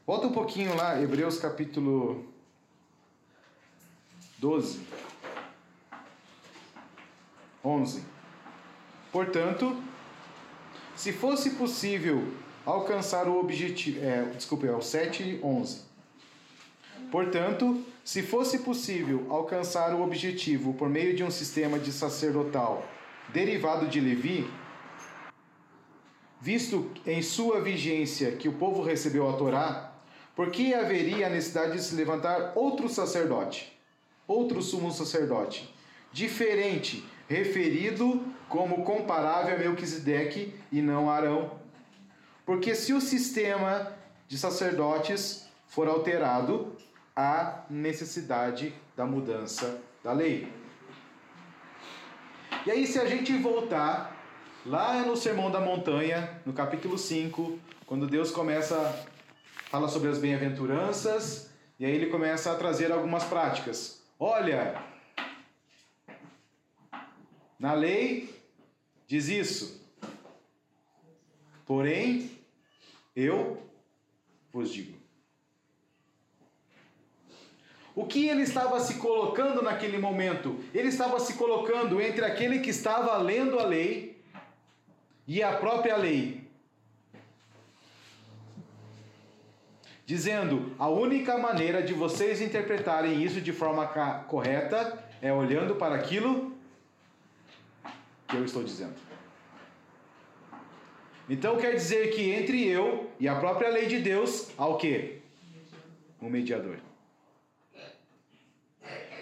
Volta 0.06 0.28
um 0.28 0.32
pouquinho 0.32 0.76
lá, 0.76 1.02
Hebreus 1.02 1.40
capítulo 1.40 2.32
12. 4.38 4.82
11. 7.66 8.04
Portanto, 9.12 9.82
se 10.96 11.12
fosse 11.12 11.56
possível 11.56 12.32
alcançar 12.64 13.28
o 13.28 13.40
objetivo. 13.40 14.00
É, 14.06 14.26
desculpe, 14.26 14.68
é 14.68 14.74
o 14.74 14.82
7 14.84 15.24
e 15.24 15.44
11. 15.44 15.82
Portanto, 17.10 17.84
se 18.04 18.24
fosse 18.24 18.60
possível 18.60 19.26
alcançar 19.30 19.94
o 19.94 20.02
objetivo 20.02 20.74
por 20.74 20.90
meio 20.90 21.16
de 21.16 21.24
um 21.24 21.32
sistema 21.32 21.78
de 21.78 21.92
sacerdotal 21.92 22.86
derivado 23.30 23.88
de 23.88 24.00
Levi, 24.00 24.50
visto 26.40 26.92
em 27.06 27.22
sua 27.22 27.62
vigência 27.62 28.32
que 28.32 28.50
o 28.50 28.54
povo 28.54 28.82
recebeu 28.82 29.30
a 29.30 29.34
Torá, 29.34 29.94
por 30.36 30.50
que 30.50 30.74
haveria 30.74 31.28
a 31.28 31.30
necessidade 31.30 31.74
de 31.74 31.84
se 31.84 31.96
levantar 31.96 32.54
outro 32.56 32.90
sacerdote, 32.90 33.78
outro 34.28 34.62
sumo 34.62 34.92
sacerdote, 34.92 35.74
diferente, 36.12 37.06
referido 37.28 38.26
como 38.50 38.84
comparável 38.84 39.56
a 39.56 39.60
Melquisedeque 39.60 40.54
e 40.72 40.82
não 40.82 41.10
a 41.10 41.16
Arão? 41.16 41.52
Porque 42.46 42.74
se 42.74 42.92
o 42.92 43.00
sistema 43.00 43.96
de 44.28 44.38
sacerdotes 44.38 45.46
for 45.68 45.88
alterado, 45.88 46.76
há 47.16 47.64
necessidade 47.70 48.74
da 48.96 49.06
mudança 49.06 49.82
da 50.04 50.14
lei. 50.14 50.52
E 52.66 52.72
aí, 52.72 52.86
se 52.86 53.00
a 53.00 53.06
gente 53.06 53.36
voltar 53.38 54.18
lá 54.66 55.04
no 55.06 55.16
Sermão 55.18 55.50
da 55.50 55.60
Montanha, 55.60 56.42
no 56.46 56.54
capítulo 56.54 56.98
5, 56.98 57.60
quando 57.86 58.08
Deus 58.08 58.32
começa 58.32 59.08
fala 59.72 59.88
sobre 59.88 60.10
as 60.10 60.18
bem-aventuranças, 60.18 61.50
e 61.80 61.86
aí 61.86 61.96
ele 61.96 62.08
começa 62.08 62.52
a 62.52 62.56
trazer 62.56 62.92
algumas 62.92 63.24
práticas. 63.24 64.04
Olha, 64.20 64.84
na 67.58 67.74
lei 67.74 68.36
diz 69.08 69.30
isso. 69.30 69.82
Porém, 71.66 72.30
eu 73.16 73.66
vos 74.52 74.74
digo. 74.74 75.01
O 77.94 78.06
que 78.06 78.28
ele 78.28 78.44
estava 78.44 78.80
se 78.80 78.96
colocando 78.96 79.62
naquele 79.62 79.98
momento? 79.98 80.58
Ele 80.74 80.88
estava 80.88 81.20
se 81.20 81.34
colocando 81.34 82.00
entre 82.02 82.24
aquele 82.24 82.60
que 82.60 82.70
estava 82.70 83.18
lendo 83.18 83.60
a 83.60 83.66
lei 83.66 84.18
e 85.28 85.44
a 85.44 85.54
própria 85.54 85.98
lei. 85.98 86.50
Dizendo: 90.06 90.74
a 90.80 90.88
única 90.88 91.38
maneira 91.38 91.84
de 91.84 91.94
vocês 91.94 92.42
interpretarem 92.42 93.22
isso 93.22 93.42
de 93.42 93.52
forma 93.52 93.86
correta 94.28 95.04
é 95.22 95.32
olhando 95.34 95.76
para 95.76 95.96
aquilo 95.96 96.54
que 98.28 98.38
eu 98.38 98.46
estou 98.46 98.64
dizendo. 98.64 98.96
Então 101.30 101.58
quer 101.58 101.76
dizer 101.76 102.12
que 102.12 102.32
entre 102.32 102.66
eu 102.68 103.10
e 103.20 103.28
a 103.28 103.36
própria 103.36 103.70
lei 103.70 103.86
de 103.86 104.00
Deus 104.00 104.50
há 104.58 104.66
o 104.66 104.78
quê? 104.78 105.20
Um 106.22 106.30
mediador 106.30 106.91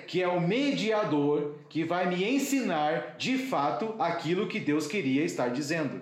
que 0.09 0.23
é 0.23 0.27
o 0.27 0.41
mediador 0.41 1.53
que 1.69 1.83
vai 1.83 2.09
me 2.09 2.23
ensinar 2.23 3.15
de 3.19 3.37
fato 3.37 3.93
aquilo 3.99 4.47
que 4.47 4.59
Deus 4.59 4.87
queria 4.87 5.23
estar 5.23 5.49
dizendo. 5.49 6.01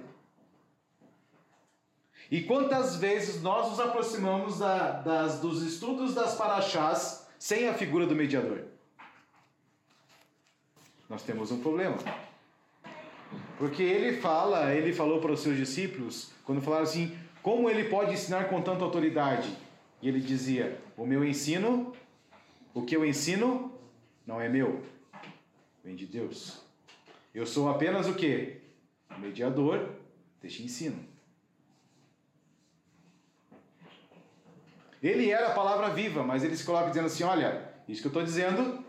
E 2.32 2.40
quantas 2.40 2.96
vezes 2.96 3.42
nós 3.42 3.70
nos 3.70 3.82
aproximamos 3.82 4.60
da, 4.60 4.92
das, 4.94 5.42
dos 5.42 5.62
estudos 5.62 6.16
das 6.16 6.36
paraxás 6.36 7.28
sem 7.38 7.68
a 7.68 7.74
figura 7.74 8.08
do 8.08 8.16
mediador? 8.16 8.64
Nós 11.10 11.24
temos 11.24 11.52
um 11.52 11.60
problema. 11.60 11.98
Porque 13.58 13.84
ele 13.84 14.22
fala, 14.22 14.74
ele 14.74 14.94
falou 14.94 15.20
para 15.20 15.34
os 15.34 15.42
seus 15.42 15.58
discípulos, 15.58 16.32
quando 16.46 16.62
falaram 16.62 16.84
assim, 16.84 17.14
como 17.44 17.70
ele 17.70 17.90
pode 17.90 18.14
ensinar 18.14 18.46
com 18.46 18.62
tanta 18.62 18.86
autoridade? 18.86 19.54
E 20.02 20.08
ele 20.08 20.22
dizia: 20.22 20.80
O 20.96 21.06
meu 21.06 21.26
ensino, 21.26 21.94
o 22.74 22.84
que 22.84 22.96
eu 22.96 23.06
ensino, 23.06 23.77
não 24.28 24.42
é 24.42 24.50
meu, 24.50 24.84
vem 25.82 25.96
de 25.96 26.06
Deus. 26.06 26.62
Eu 27.34 27.46
sou 27.46 27.70
apenas 27.70 28.08
o 28.08 28.14
que? 28.14 28.60
Mediador 29.18 29.90
deste 30.42 30.62
ensino. 30.62 31.04
Ele 35.02 35.30
era 35.30 35.48
a 35.48 35.54
palavra 35.54 35.90
viva, 35.90 36.24
mas 36.24 36.44
ele 36.44 36.58
se 36.58 36.66
coloca 36.66 36.90
dizendo 36.90 37.06
assim: 37.06 37.24
olha, 37.24 37.74
isso 37.88 38.02
que 38.02 38.08
eu 38.08 38.10
estou 38.10 38.24
dizendo, 38.24 38.84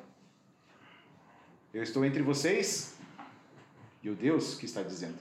eu 1.72 1.83
estou 1.83 2.05
entre 2.05 2.22
vocês 2.22 2.98
e 4.03 4.11
o 4.11 4.16
Deus 4.16 4.57
que 4.57 4.64
está 4.64 4.83
dizendo. 4.83 5.18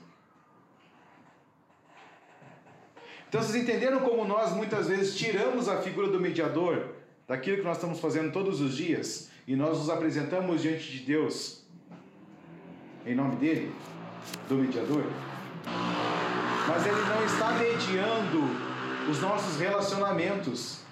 Então 3.27 3.41
vocês 3.41 3.62
entenderam 3.62 3.99
como 3.99 4.25
nós 4.25 4.53
muitas 4.53 4.88
vezes 4.88 5.15
tiramos 5.15 5.67
a 5.67 5.82
figura 5.82 6.08
do 6.08 6.19
mediador 6.19 6.95
daquilo 7.27 7.58
que 7.58 7.63
nós 7.63 7.75
estamos 7.75 7.99
fazendo 7.99 8.32
todos 8.32 8.62
os 8.62 8.75
dias 8.75 9.30
e 9.48 9.56
nós 9.56 9.78
nos 9.78 9.90
apresentamos 9.90 10.62
diante 10.62 10.92
de 10.92 11.00
Deus 11.00 11.64
em 13.06 13.16
nome 13.16 13.38
dele, 13.38 13.72
do 14.50 14.56
mediador, 14.56 15.06
mas 16.68 16.86
ele 16.86 17.02
não 17.02 17.26
está 17.26 17.54
mediando 17.54 18.44
os 19.10 19.22
nossos 19.22 19.58
relacionamentos. 19.58 20.86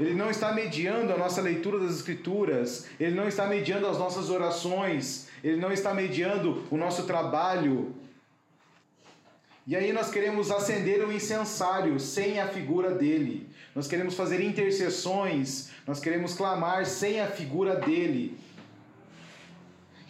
Ele 0.00 0.14
não 0.14 0.30
está 0.30 0.52
mediando 0.52 1.12
a 1.12 1.18
nossa 1.18 1.42
leitura 1.42 1.78
das 1.78 1.96
Escrituras, 1.96 2.88
ele 2.98 3.14
não 3.14 3.28
está 3.28 3.46
mediando 3.46 3.86
as 3.86 3.98
nossas 3.98 4.30
orações, 4.30 5.28
ele 5.44 5.58
não 5.58 5.70
está 5.70 5.92
mediando 5.92 6.64
o 6.70 6.78
nosso 6.78 7.04
trabalho. 7.04 7.94
E 9.66 9.76
aí 9.76 9.92
nós 9.92 10.10
queremos 10.10 10.50
acender 10.50 11.06
o 11.06 11.12
incensário 11.12 12.00
sem 12.00 12.40
a 12.40 12.48
figura 12.48 12.92
dele. 12.92 13.48
Nós 13.74 13.88
queremos 13.88 14.14
fazer 14.14 14.42
intercessões, 14.42 15.70
nós 15.86 15.98
queremos 15.98 16.34
clamar 16.34 16.84
sem 16.84 17.20
a 17.20 17.26
figura 17.26 17.76
dele. 17.76 18.38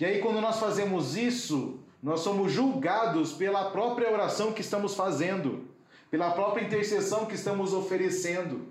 E 0.00 0.04
aí, 0.04 0.18
quando 0.18 0.40
nós 0.40 0.58
fazemos 0.58 1.16
isso, 1.16 1.78
nós 2.02 2.20
somos 2.20 2.50
julgados 2.50 3.32
pela 3.32 3.70
própria 3.70 4.10
oração 4.10 4.52
que 4.52 4.60
estamos 4.60 4.96
fazendo, 4.96 5.68
pela 6.10 6.32
própria 6.32 6.64
intercessão 6.64 7.26
que 7.26 7.36
estamos 7.36 7.72
oferecendo. 7.72 8.66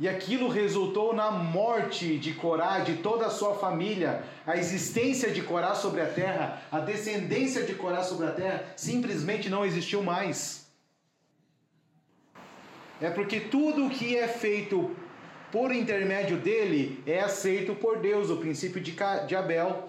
E 0.00 0.08
aquilo 0.08 0.48
resultou 0.48 1.14
na 1.14 1.30
morte 1.30 2.18
de 2.18 2.32
Corá, 2.32 2.80
de 2.80 2.96
toda 2.96 3.26
a 3.26 3.30
sua 3.30 3.54
família. 3.54 4.24
A 4.44 4.56
existência 4.56 5.30
de 5.30 5.42
Corá 5.42 5.76
sobre 5.76 6.00
a 6.00 6.06
terra, 6.06 6.60
a 6.72 6.80
descendência 6.80 7.62
de 7.62 7.74
Corá 7.76 8.02
sobre 8.02 8.26
a 8.26 8.32
terra, 8.32 8.64
simplesmente 8.74 9.48
não 9.48 9.64
existiu 9.64 10.02
mais 10.02 10.61
é 13.02 13.10
porque 13.10 13.40
tudo 13.40 13.86
o 13.86 13.90
que 13.90 14.16
é 14.16 14.28
feito 14.28 14.94
por 15.50 15.74
intermédio 15.74 16.36
dele 16.36 17.02
é 17.04 17.20
aceito 17.20 17.74
por 17.74 17.98
Deus, 17.98 18.30
o 18.30 18.36
princípio 18.36 18.80
de, 18.80 19.36
Abel. 19.36 19.88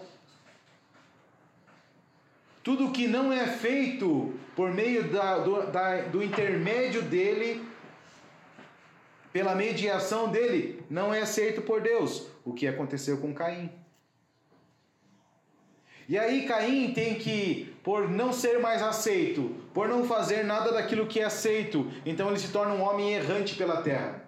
Tudo 2.63 2.91
que 2.91 3.07
não 3.07 3.31
é 3.31 3.45
feito 3.45 4.33
por 4.55 4.71
meio 4.73 5.11
da, 5.11 5.37
do, 5.37 5.67
da, 5.67 6.01
do 6.01 6.23
intermédio 6.23 7.03
dele, 7.03 7.63
pela 9.31 9.53
mediação 9.53 10.29
dele, 10.29 10.83
não 10.89 11.13
é 11.13 11.21
aceito 11.21 11.61
por 11.61 11.81
Deus. 11.81 12.27
O 12.43 12.51
que 12.51 12.67
aconteceu 12.67 13.17
com 13.17 13.33
Caim. 13.33 13.69
E 16.07 16.17
aí 16.17 16.45
Caim 16.45 16.93
tem 16.93 17.15
que, 17.15 17.73
por 17.83 18.09
não 18.09 18.33
ser 18.33 18.59
mais 18.59 18.81
aceito, 18.81 19.55
por 19.73 19.87
não 19.87 20.03
fazer 20.03 20.43
nada 20.43 20.71
daquilo 20.71 21.07
que 21.07 21.19
é 21.19 21.23
aceito, 21.23 21.89
então 22.05 22.29
ele 22.29 22.39
se 22.39 22.49
torna 22.49 22.73
um 22.73 22.81
homem 22.81 23.13
errante 23.13 23.55
pela 23.55 23.81
terra. 23.81 24.23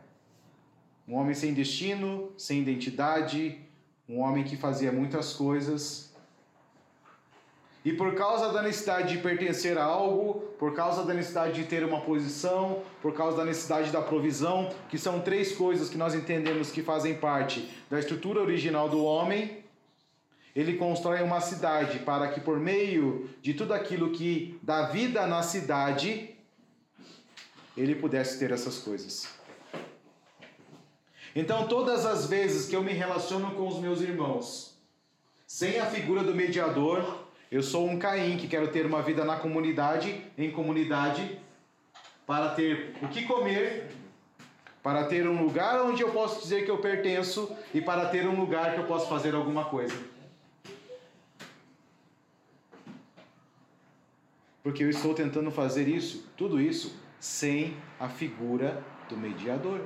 Um 1.07 1.15
homem 1.15 1.35
sem 1.35 1.53
destino, 1.53 2.31
sem 2.37 2.59
identidade, 2.61 3.59
um 4.07 4.21
homem 4.21 4.43
que 4.43 4.55
fazia 4.55 4.91
muitas 4.91 5.33
coisas. 5.33 6.13
E 7.83 7.93
por 7.93 8.15
causa 8.15 8.51
da 8.51 8.63
necessidade 8.63 9.15
de 9.15 9.21
pertencer 9.21 9.77
a 9.77 9.83
algo, 9.83 10.41
por 10.57 10.73
causa 10.73 11.03
da 11.03 11.13
necessidade 11.13 11.53
de 11.53 11.67
ter 11.67 11.83
uma 11.83 12.01
posição, 12.01 12.81
por 12.99 13.13
causa 13.13 13.37
da 13.37 13.45
necessidade 13.45 13.91
da 13.91 14.01
provisão, 14.01 14.71
que 14.89 14.97
são 14.97 15.19
três 15.19 15.55
coisas 15.55 15.87
que 15.87 15.97
nós 15.97 16.15
entendemos 16.15 16.71
que 16.71 16.81
fazem 16.81 17.13
parte 17.13 17.69
da 17.87 17.99
estrutura 17.99 18.41
original 18.41 18.89
do 18.89 19.03
homem, 19.03 19.63
ele 20.55 20.77
constrói 20.77 21.21
uma 21.21 21.41
cidade 21.41 21.99
para 21.99 22.29
que, 22.29 22.39
por 22.39 22.57
meio 22.59 23.29
de 23.41 23.53
tudo 23.53 23.73
aquilo 23.73 24.11
que 24.11 24.57
dá 24.63 24.83
vida 24.83 25.27
na 25.27 25.43
cidade, 25.43 26.33
ele 27.75 27.93
pudesse 27.95 28.39
ter 28.39 28.51
essas 28.51 28.77
coisas. 28.77 29.27
Então, 31.35 31.67
todas 31.67 32.05
as 32.05 32.27
vezes 32.27 32.69
que 32.69 32.75
eu 32.75 32.81
me 32.81 32.93
relaciono 32.93 33.51
com 33.51 33.67
os 33.67 33.79
meus 33.79 33.99
irmãos, 33.99 34.77
sem 35.45 35.77
a 35.77 35.85
figura 35.85 36.23
do 36.23 36.33
mediador, 36.33 37.25
eu 37.51 37.61
sou 37.61 37.85
um 37.85 37.99
Caim 37.99 38.37
que 38.37 38.47
quero 38.47 38.69
ter 38.69 38.85
uma 38.85 39.01
vida 39.01 39.25
na 39.25 39.35
comunidade, 39.35 40.25
em 40.37 40.49
comunidade, 40.51 41.37
para 42.25 42.49
ter 42.49 42.95
o 43.01 43.09
que 43.09 43.23
comer, 43.23 43.91
para 44.81 45.03
ter 45.03 45.27
um 45.27 45.43
lugar 45.43 45.81
onde 45.81 46.01
eu 46.01 46.11
posso 46.11 46.41
dizer 46.41 46.63
que 46.63 46.71
eu 46.71 46.77
pertenço 46.77 47.53
e 47.73 47.81
para 47.81 48.07
ter 48.07 48.25
um 48.25 48.39
lugar 48.39 48.73
que 48.73 48.79
eu 48.79 48.85
posso 48.85 49.09
fazer 49.09 49.35
alguma 49.35 49.65
coisa. 49.65 50.14
Porque 54.65 54.83
eu 54.83 54.89
estou 54.89 55.13
tentando 55.13 55.51
fazer 55.51 55.87
isso, 55.87 56.27
tudo 56.35 56.59
isso, 56.59 56.99
sem 57.19 57.77
a 57.99 58.09
figura 58.09 58.83
do 59.07 59.15
mediador. 59.15 59.79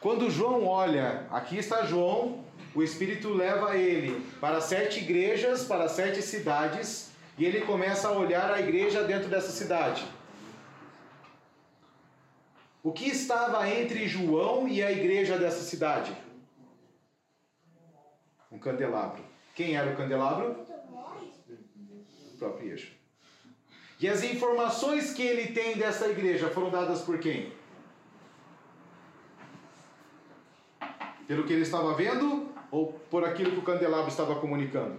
Quando 0.00 0.30
João 0.30 0.66
olha, 0.66 1.26
aqui 1.30 1.58
está 1.58 1.84
João, 1.84 2.42
o 2.74 2.82
Espírito 2.82 3.34
leva 3.34 3.76
ele 3.76 4.26
para 4.40 4.58
sete 4.62 5.00
igrejas, 5.00 5.62
para 5.62 5.86
sete 5.86 6.22
cidades, 6.22 7.10
e 7.36 7.44
ele 7.44 7.60
começa 7.60 8.08
a 8.08 8.12
olhar 8.12 8.50
a 8.50 8.58
igreja 8.58 9.04
dentro 9.04 9.28
dessa 9.28 9.52
cidade. 9.52 10.02
O 12.82 12.90
que 12.90 13.06
estava 13.06 13.68
entre 13.68 14.08
João 14.08 14.66
e 14.66 14.82
a 14.82 14.90
igreja 14.90 15.36
dessa 15.36 15.60
cidade? 15.60 16.16
Um 18.50 18.58
candelabro. 18.58 19.22
Quem 19.54 19.76
era 19.76 19.90
o 19.90 19.96
candelabro? 19.96 20.69
Próprio 22.40 22.70
Yeshua. 22.70 22.94
E 24.00 24.08
as 24.08 24.24
informações 24.24 25.12
que 25.12 25.22
ele 25.22 25.52
tem 25.52 25.76
dessa 25.76 26.08
igreja 26.08 26.48
foram 26.48 26.70
dadas 26.70 27.02
por 27.02 27.18
quem? 27.18 27.52
Pelo 31.28 31.44
que 31.44 31.52
ele 31.52 31.62
estava 31.62 31.92
vendo 31.92 32.48
ou 32.70 32.94
por 33.10 33.24
aquilo 33.24 33.52
que 33.52 33.58
o 33.58 33.62
candelabro 33.62 34.08
estava 34.08 34.36
comunicando? 34.36 34.98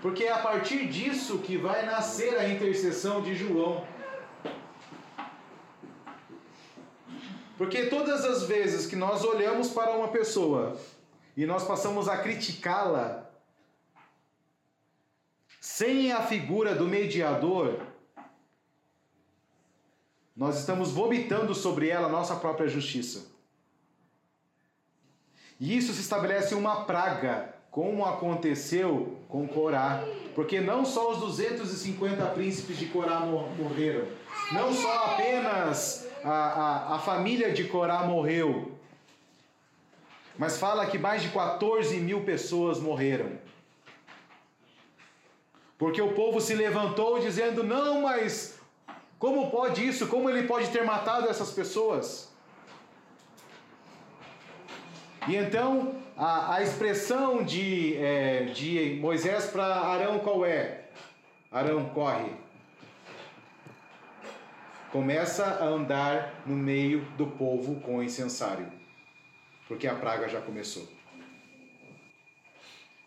Porque 0.00 0.24
é 0.24 0.32
a 0.32 0.38
partir 0.38 0.88
disso 0.88 1.38
que 1.38 1.56
vai 1.56 1.86
nascer 1.86 2.36
a 2.36 2.48
intercessão 2.48 3.22
de 3.22 3.36
João. 3.36 3.86
Porque 7.56 7.86
todas 7.86 8.24
as 8.24 8.42
vezes 8.42 8.86
que 8.86 8.96
nós 8.96 9.22
olhamos 9.22 9.70
para 9.70 9.92
uma 9.92 10.08
pessoa 10.08 10.76
e 11.36 11.46
nós 11.46 11.64
passamos 11.64 12.08
a 12.08 12.18
criticá-la, 12.18 13.30
sem 15.60 16.12
a 16.12 16.20
figura 16.22 16.74
do 16.74 16.86
mediador, 16.86 17.80
nós 20.36 20.58
estamos 20.58 20.90
vomitando 20.90 21.54
sobre 21.54 21.88
ela 21.88 22.08
nossa 22.08 22.36
própria 22.36 22.68
justiça. 22.68 23.30
E 25.60 25.76
isso 25.76 25.92
se 25.92 26.00
estabelece 26.00 26.54
uma 26.54 26.84
praga, 26.84 27.54
como 27.70 28.04
aconteceu 28.04 29.16
com 29.28 29.46
Corá. 29.46 30.02
Porque 30.34 30.60
não 30.60 30.84
só 30.84 31.12
os 31.12 31.18
250 31.18 32.26
príncipes 32.30 32.78
de 32.78 32.86
Corá 32.86 33.20
morreram, 33.20 34.08
não 34.50 34.72
só 34.72 35.12
apenas 35.12 36.08
a, 36.24 36.30
a, 36.30 36.96
a 36.96 36.98
família 36.98 37.52
de 37.52 37.64
Corá 37.64 38.04
morreu, 38.04 38.71
mas 40.38 40.58
fala 40.58 40.86
que 40.86 40.98
mais 40.98 41.22
de 41.22 41.28
14 41.28 41.98
mil 42.00 42.24
pessoas 42.24 42.78
morreram. 42.78 43.38
Porque 45.78 46.00
o 46.00 46.12
povo 46.12 46.40
se 46.40 46.54
levantou 46.54 47.18
dizendo: 47.18 47.62
não, 47.62 48.02
mas 48.02 48.58
como 49.18 49.50
pode 49.50 49.86
isso? 49.86 50.06
Como 50.06 50.28
ele 50.28 50.46
pode 50.46 50.68
ter 50.70 50.84
matado 50.84 51.28
essas 51.28 51.50
pessoas? 51.50 52.32
E 55.28 55.36
então 55.36 55.94
a, 56.16 56.56
a 56.56 56.62
expressão 56.62 57.44
de, 57.44 57.96
é, 57.96 58.44
de 58.46 58.98
Moisés 59.00 59.46
para 59.46 59.64
Arão 59.64 60.18
qual 60.18 60.44
é? 60.44 60.86
Arão 61.50 61.84
corre. 61.90 62.32
Começa 64.90 65.44
a 65.44 65.64
andar 65.64 66.42
no 66.44 66.54
meio 66.54 67.02
do 67.16 67.26
povo 67.26 67.80
com 67.80 68.02
incensário, 68.02 68.70
porque 69.68 69.86
a 69.86 69.94
praga 69.94 70.28
já 70.28 70.40
começou. 70.40 70.88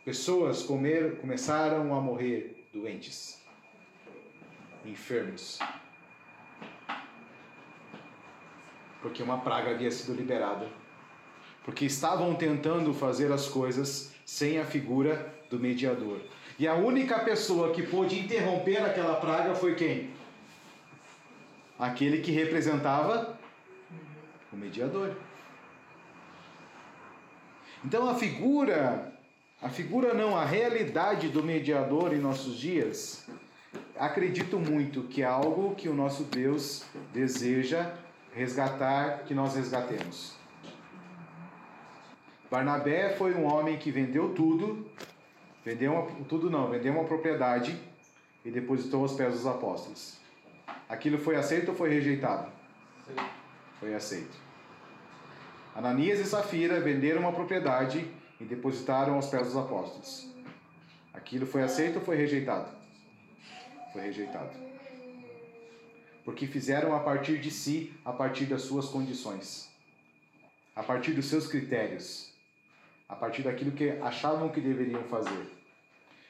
Pessoas 0.03 0.61
comer, 0.61 1.17
começaram 1.19 1.95
a 1.95 1.99
morrer 1.99 2.67
doentes, 2.71 3.41
enfermos, 4.85 5.57
porque 9.01 9.23
uma 9.23 9.39
praga 9.39 9.71
havia 9.71 9.89
sido 9.89 10.13
liberada, 10.13 10.67
porque 11.63 11.85
estavam 11.85 12.35
tentando 12.35 12.93
fazer 12.93 13.31
as 13.31 13.47
coisas 13.47 14.13
sem 14.25 14.59
a 14.59 14.65
figura 14.65 15.33
do 15.49 15.59
mediador. 15.59 16.19
E 16.57 16.67
a 16.67 16.75
única 16.75 17.19
pessoa 17.19 17.71
que 17.71 17.83
pôde 17.83 18.19
interromper 18.19 18.77
aquela 18.77 19.15
praga 19.15 19.55
foi 19.55 19.75
quem? 19.75 20.11
Aquele 21.77 22.21
que 22.21 22.31
representava 22.31 23.37
o 24.53 24.55
mediador. 24.55 25.15
Então 27.85 28.09
a 28.09 28.15
figura 28.15 29.13
a 29.61 29.69
figura 29.69 30.13
não, 30.13 30.37
a 30.37 30.45
realidade 30.45 31.29
do 31.29 31.41
mediador 31.41 32.13
em 32.13 32.19
nossos 32.19 32.57
dias, 32.57 33.25
acredito 33.97 34.59
muito 34.59 35.03
que 35.03 35.21
é 35.23 35.25
algo 35.25 35.73
que 35.73 35.89
o 35.89 35.93
nosso 35.93 36.23
Deus 36.25 36.85
deseja 37.13 37.93
resgatar, 38.33 39.23
que 39.23 39.33
nós 39.33 39.55
resgatemos. 39.55 40.35
Barnabé 42.51 43.15
foi 43.15 43.33
um 43.33 43.45
homem 43.45 43.77
que 43.77 43.89
vendeu 43.89 44.35
tudo, 44.35 44.87
vendeu 45.63 45.93
uma, 45.93 46.25
tudo 46.25 46.49
não, 46.49 46.69
vendeu 46.69 46.93
uma 46.93 47.05
propriedade 47.05 47.79
e 48.43 48.51
depositou 48.51 49.01
aos 49.01 49.13
pés 49.13 49.33
dos 49.33 49.47
apóstolos. 49.47 50.19
Aquilo 50.87 51.17
foi 51.17 51.37
aceito 51.37 51.69
ou 51.69 51.75
foi 51.75 51.89
rejeitado? 51.89 52.51
Foi 53.79 53.95
aceito. 53.95 54.44
Ananias 55.75 56.21
e 56.21 56.25
Safira 56.25 56.79
venderam 56.79 57.19
uma 57.19 57.33
propriedade 57.33 58.09
e 58.39 58.45
depositaram 58.45 59.15
aos 59.15 59.27
pés 59.27 59.47
dos 59.47 59.57
apóstolos. 59.57 60.33
Aquilo 61.13 61.45
foi 61.45 61.63
aceito 61.63 61.99
ou 61.99 62.01
foi 62.01 62.15
rejeitado? 62.15 62.71
Foi 63.91 64.01
rejeitado. 64.03 64.51
Porque 66.23 66.47
fizeram 66.47 66.95
a 66.95 67.01
partir 67.01 67.39
de 67.39 67.51
si, 67.51 67.93
a 68.05 68.13
partir 68.13 68.45
das 68.45 68.61
suas 68.61 68.85
condições, 68.85 69.69
a 70.73 70.81
partir 70.81 71.11
dos 71.11 71.25
seus 71.25 71.45
critérios, 71.45 72.33
a 73.09 73.15
partir 73.15 73.41
daquilo 73.41 73.73
que 73.73 73.89
achavam 74.01 74.47
que 74.47 74.61
deveriam 74.61 75.03
fazer. 75.03 75.45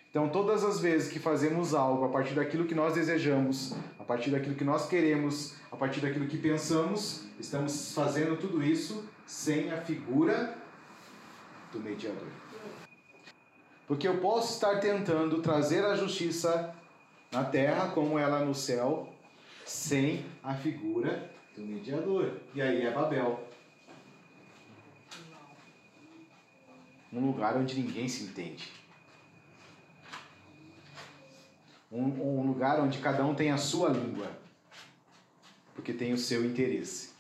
Então, 0.10 0.28
todas 0.28 0.64
as 0.64 0.80
vezes 0.80 1.12
que 1.12 1.20
fazemos 1.20 1.76
algo 1.76 2.06
a 2.06 2.10
partir 2.10 2.34
daquilo 2.34 2.66
que 2.66 2.74
nós 2.74 2.96
desejamos, 2.96 3.76
a 4.00 4.04
partir 4.04 4.32
daquilo 4.32 4.56
que 4.56 4.64
nós 4.64 4.88
queremos, 4.88 5.56
a 5.72 5.76
partir 5.78 6.00
daquilo 6.00 6.26
que 6.26 6.38
pensamos, 6.38 7.28
estamos 7.40 7.94
fazendo 7.94 8.38
tudo 8.38 8.64
isso 8.64 9.08
sem 9.26 9.72
a 9.72 9.82
figura 9.82 10.58
do 11.72 11.80
mediador. 11.80 12.28
Porque 13.88 14.08
eu 14.08 14.20
posso 14.20 14.54
estar 14.54 14.80
tentando 14.80 15.42
trazer 15.42 15.86
a 15.86 15.96
justiça 15.96 16.76
na 17.32 17.44
terra 17.44 17.90
como 17.90 18.18
ela 18.18 18.44
no 18.44 18.56
céu, 18.56 19.10
sem 19.66 20.26
a 20.44 20.54
figura 20.54 21.32
do 21.56 21.62
mediador. 21.62 22.40
E 22.54 22.62
aí 22.62 22.86
é 22.86 22.92
Babel. 22.92 23.48
Um 27.12 27.28
lugar 27.28 27.56
onde 27.56 27.80
ninguém 27.80 28.08
se 28.08 28.24
entende. 28.24 28.72
Um, 31.92 32.04
um 32.40 32.48
lugar 32.48 32.80
onde 32.80 32.98
cada 33.00 33.26
um 33.26 33.34
tem 33.34 33.52
a 33.52 33.58
sua 33.58 33.90
língua, 33.90 34.30
porque 35.74 35.94
tem 35.94 36.12
o 36.12 36.18
seu 36.18 36.44
interesse. 36.44 37.15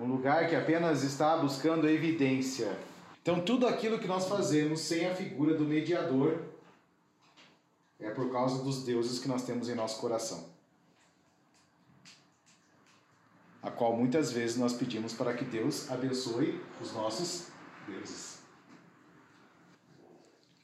Um 0.00 0.06
lugar 0.06 0.48
que 0.48 0.54
apenas 0.54 1.02
está 1.02 1.36
buscando 1.36 1.88
evidência 1.88 2.76
então, 3.26 3.40
tudo 3.40 3.66
aquilo 3.66 3.98
que 3.98 4.06
nós 4.06 4.28
fazemos 4.28 4.78
sem 4.78 5.04
a 5.04 5.12
figura 5.12 5.52
do 5.54 5.64
mediador 5.64 6.44
é 7.98 8.08
por 8.08 8.30
causa 8.30 8.62
dos 8.62 8.84
deuses 8.84 9.18
que 9.18 9.26
nós 9.26 9.42
temos 9.42 9.68
em 9.68 9.74
nosso 9.74 10.00
coração. 10.00 10.48
A 13.60 13.68
qual 13.68 13.96
muitas 13.96 14.30
vezes 14.30 14.56
nós 14.56 14.74
pedimos 14.74 15.12
para 15.12 15.34
que 15.34 15.44
Deus 15.44 15.90
abençoe 15.90 16.62
os 16.80 16.92
nossos 16.92 17.48
deuses. 17.88 18.38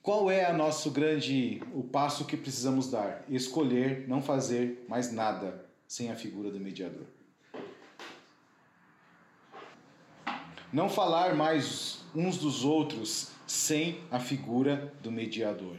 Qual 0.01 0.31
é 0.31 0.53
nosso 0.53 0.93
grande 0.93 1.61
o 1.75 1.83
passo 1.83 2.25
que 2.25 2.37
precisamos 2.37 2.89
dar? 2.89 3.25
Escolher 3.29 4.07
não 4.07 4.23
fazer 4.23 4.87
mais 4.89 5.11
nada 5.11 5.69
sem 5.89 6.13
a 6.13 6.15
figura 6.15 6.49
do 6.49 6.61
mediador. 6.61 7.09
Não 10.73 10.89
falar 10.89 11.35
mais 11.35 12.03
uns 12.15 12.39
dos 12.39 12.65
outros 12.65 13.29
sem 13.47 14.01
a 14.11 14.19
figura 14.19 14.91
do 15.03 15.13
mediador. 15.13 15.77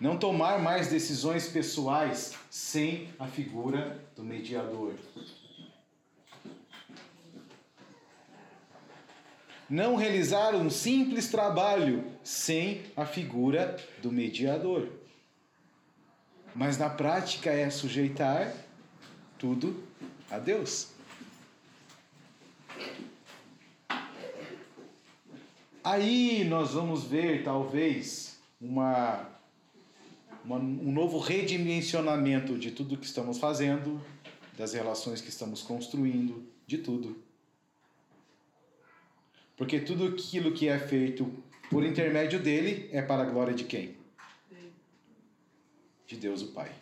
Não 0.00 0.16
tomar 0.16 0.58
mais 0.58 0.88
decisões 0.88 1.48
pessoais 1.48 2.34
sem 2.50 3.08
a 3.20 3.26
figura 3.28 4.04
do 4.16 4.24
mediador. 4.24 4.94
Não 9.68 9.94
realizar 9.94 10.56
um 10.56 10.68
simples 10.68 11.28
trabalho 11.28 12.04
sem 12.24 12.82
a 12.96 13.06
figura 13.06 13.76
do 14.02 14.10
mediador. 14.10 14.88
Mas 16.52 16.76
na 16.76 16.90
prática 16.90 17.52
é 17.52 17.70
sujeitar 17.70 18.52
tudo 19.38 19.84
a 20.28 20.36
Deus. 20.36 20.98
Aí 25.82 26.44
nós 26.44 26.72
vamos 26.72 27.04
ver, 27.04 27.42
talvez, 27.42 28.38
uma, 28.60 29.30
uma, 30.44 30.56
um 30.56 30.92
novo 30.92 31.18
redimensionamento 31.18 32.58
de 32.58 32.70
tudo 32.70 32.98
que 32.98 33.06
estamos 33.06 33.38
fazendo, 33.38 34.00
das 34.58 34.74
relações 34.74 35.22
que 35.22 35.30
estamos 35.30 35.62
construindo, 35.62 36.46
de 36.66 36.78
tudo. 36.78 37.16
Porque 39.56 39.80
tudo 39.80 40.06
aquilo 40.06 40.52
que 40.52 40.68
é 40.68 40.78
feito 40.78 41.32
por 41.70 41.82
intermédio 41.82 42.42
dele 42.42 42.90
é 42.92 43.00
para 43.00 43.22
a 43.22 43.26
glória 43.26 43.54
de 43.54 43.64
quem? 43.64 43.96
De 46.06 46.16
Deus 46.16 46.42
o 46.42 46.48
Pai. 46.48 46.72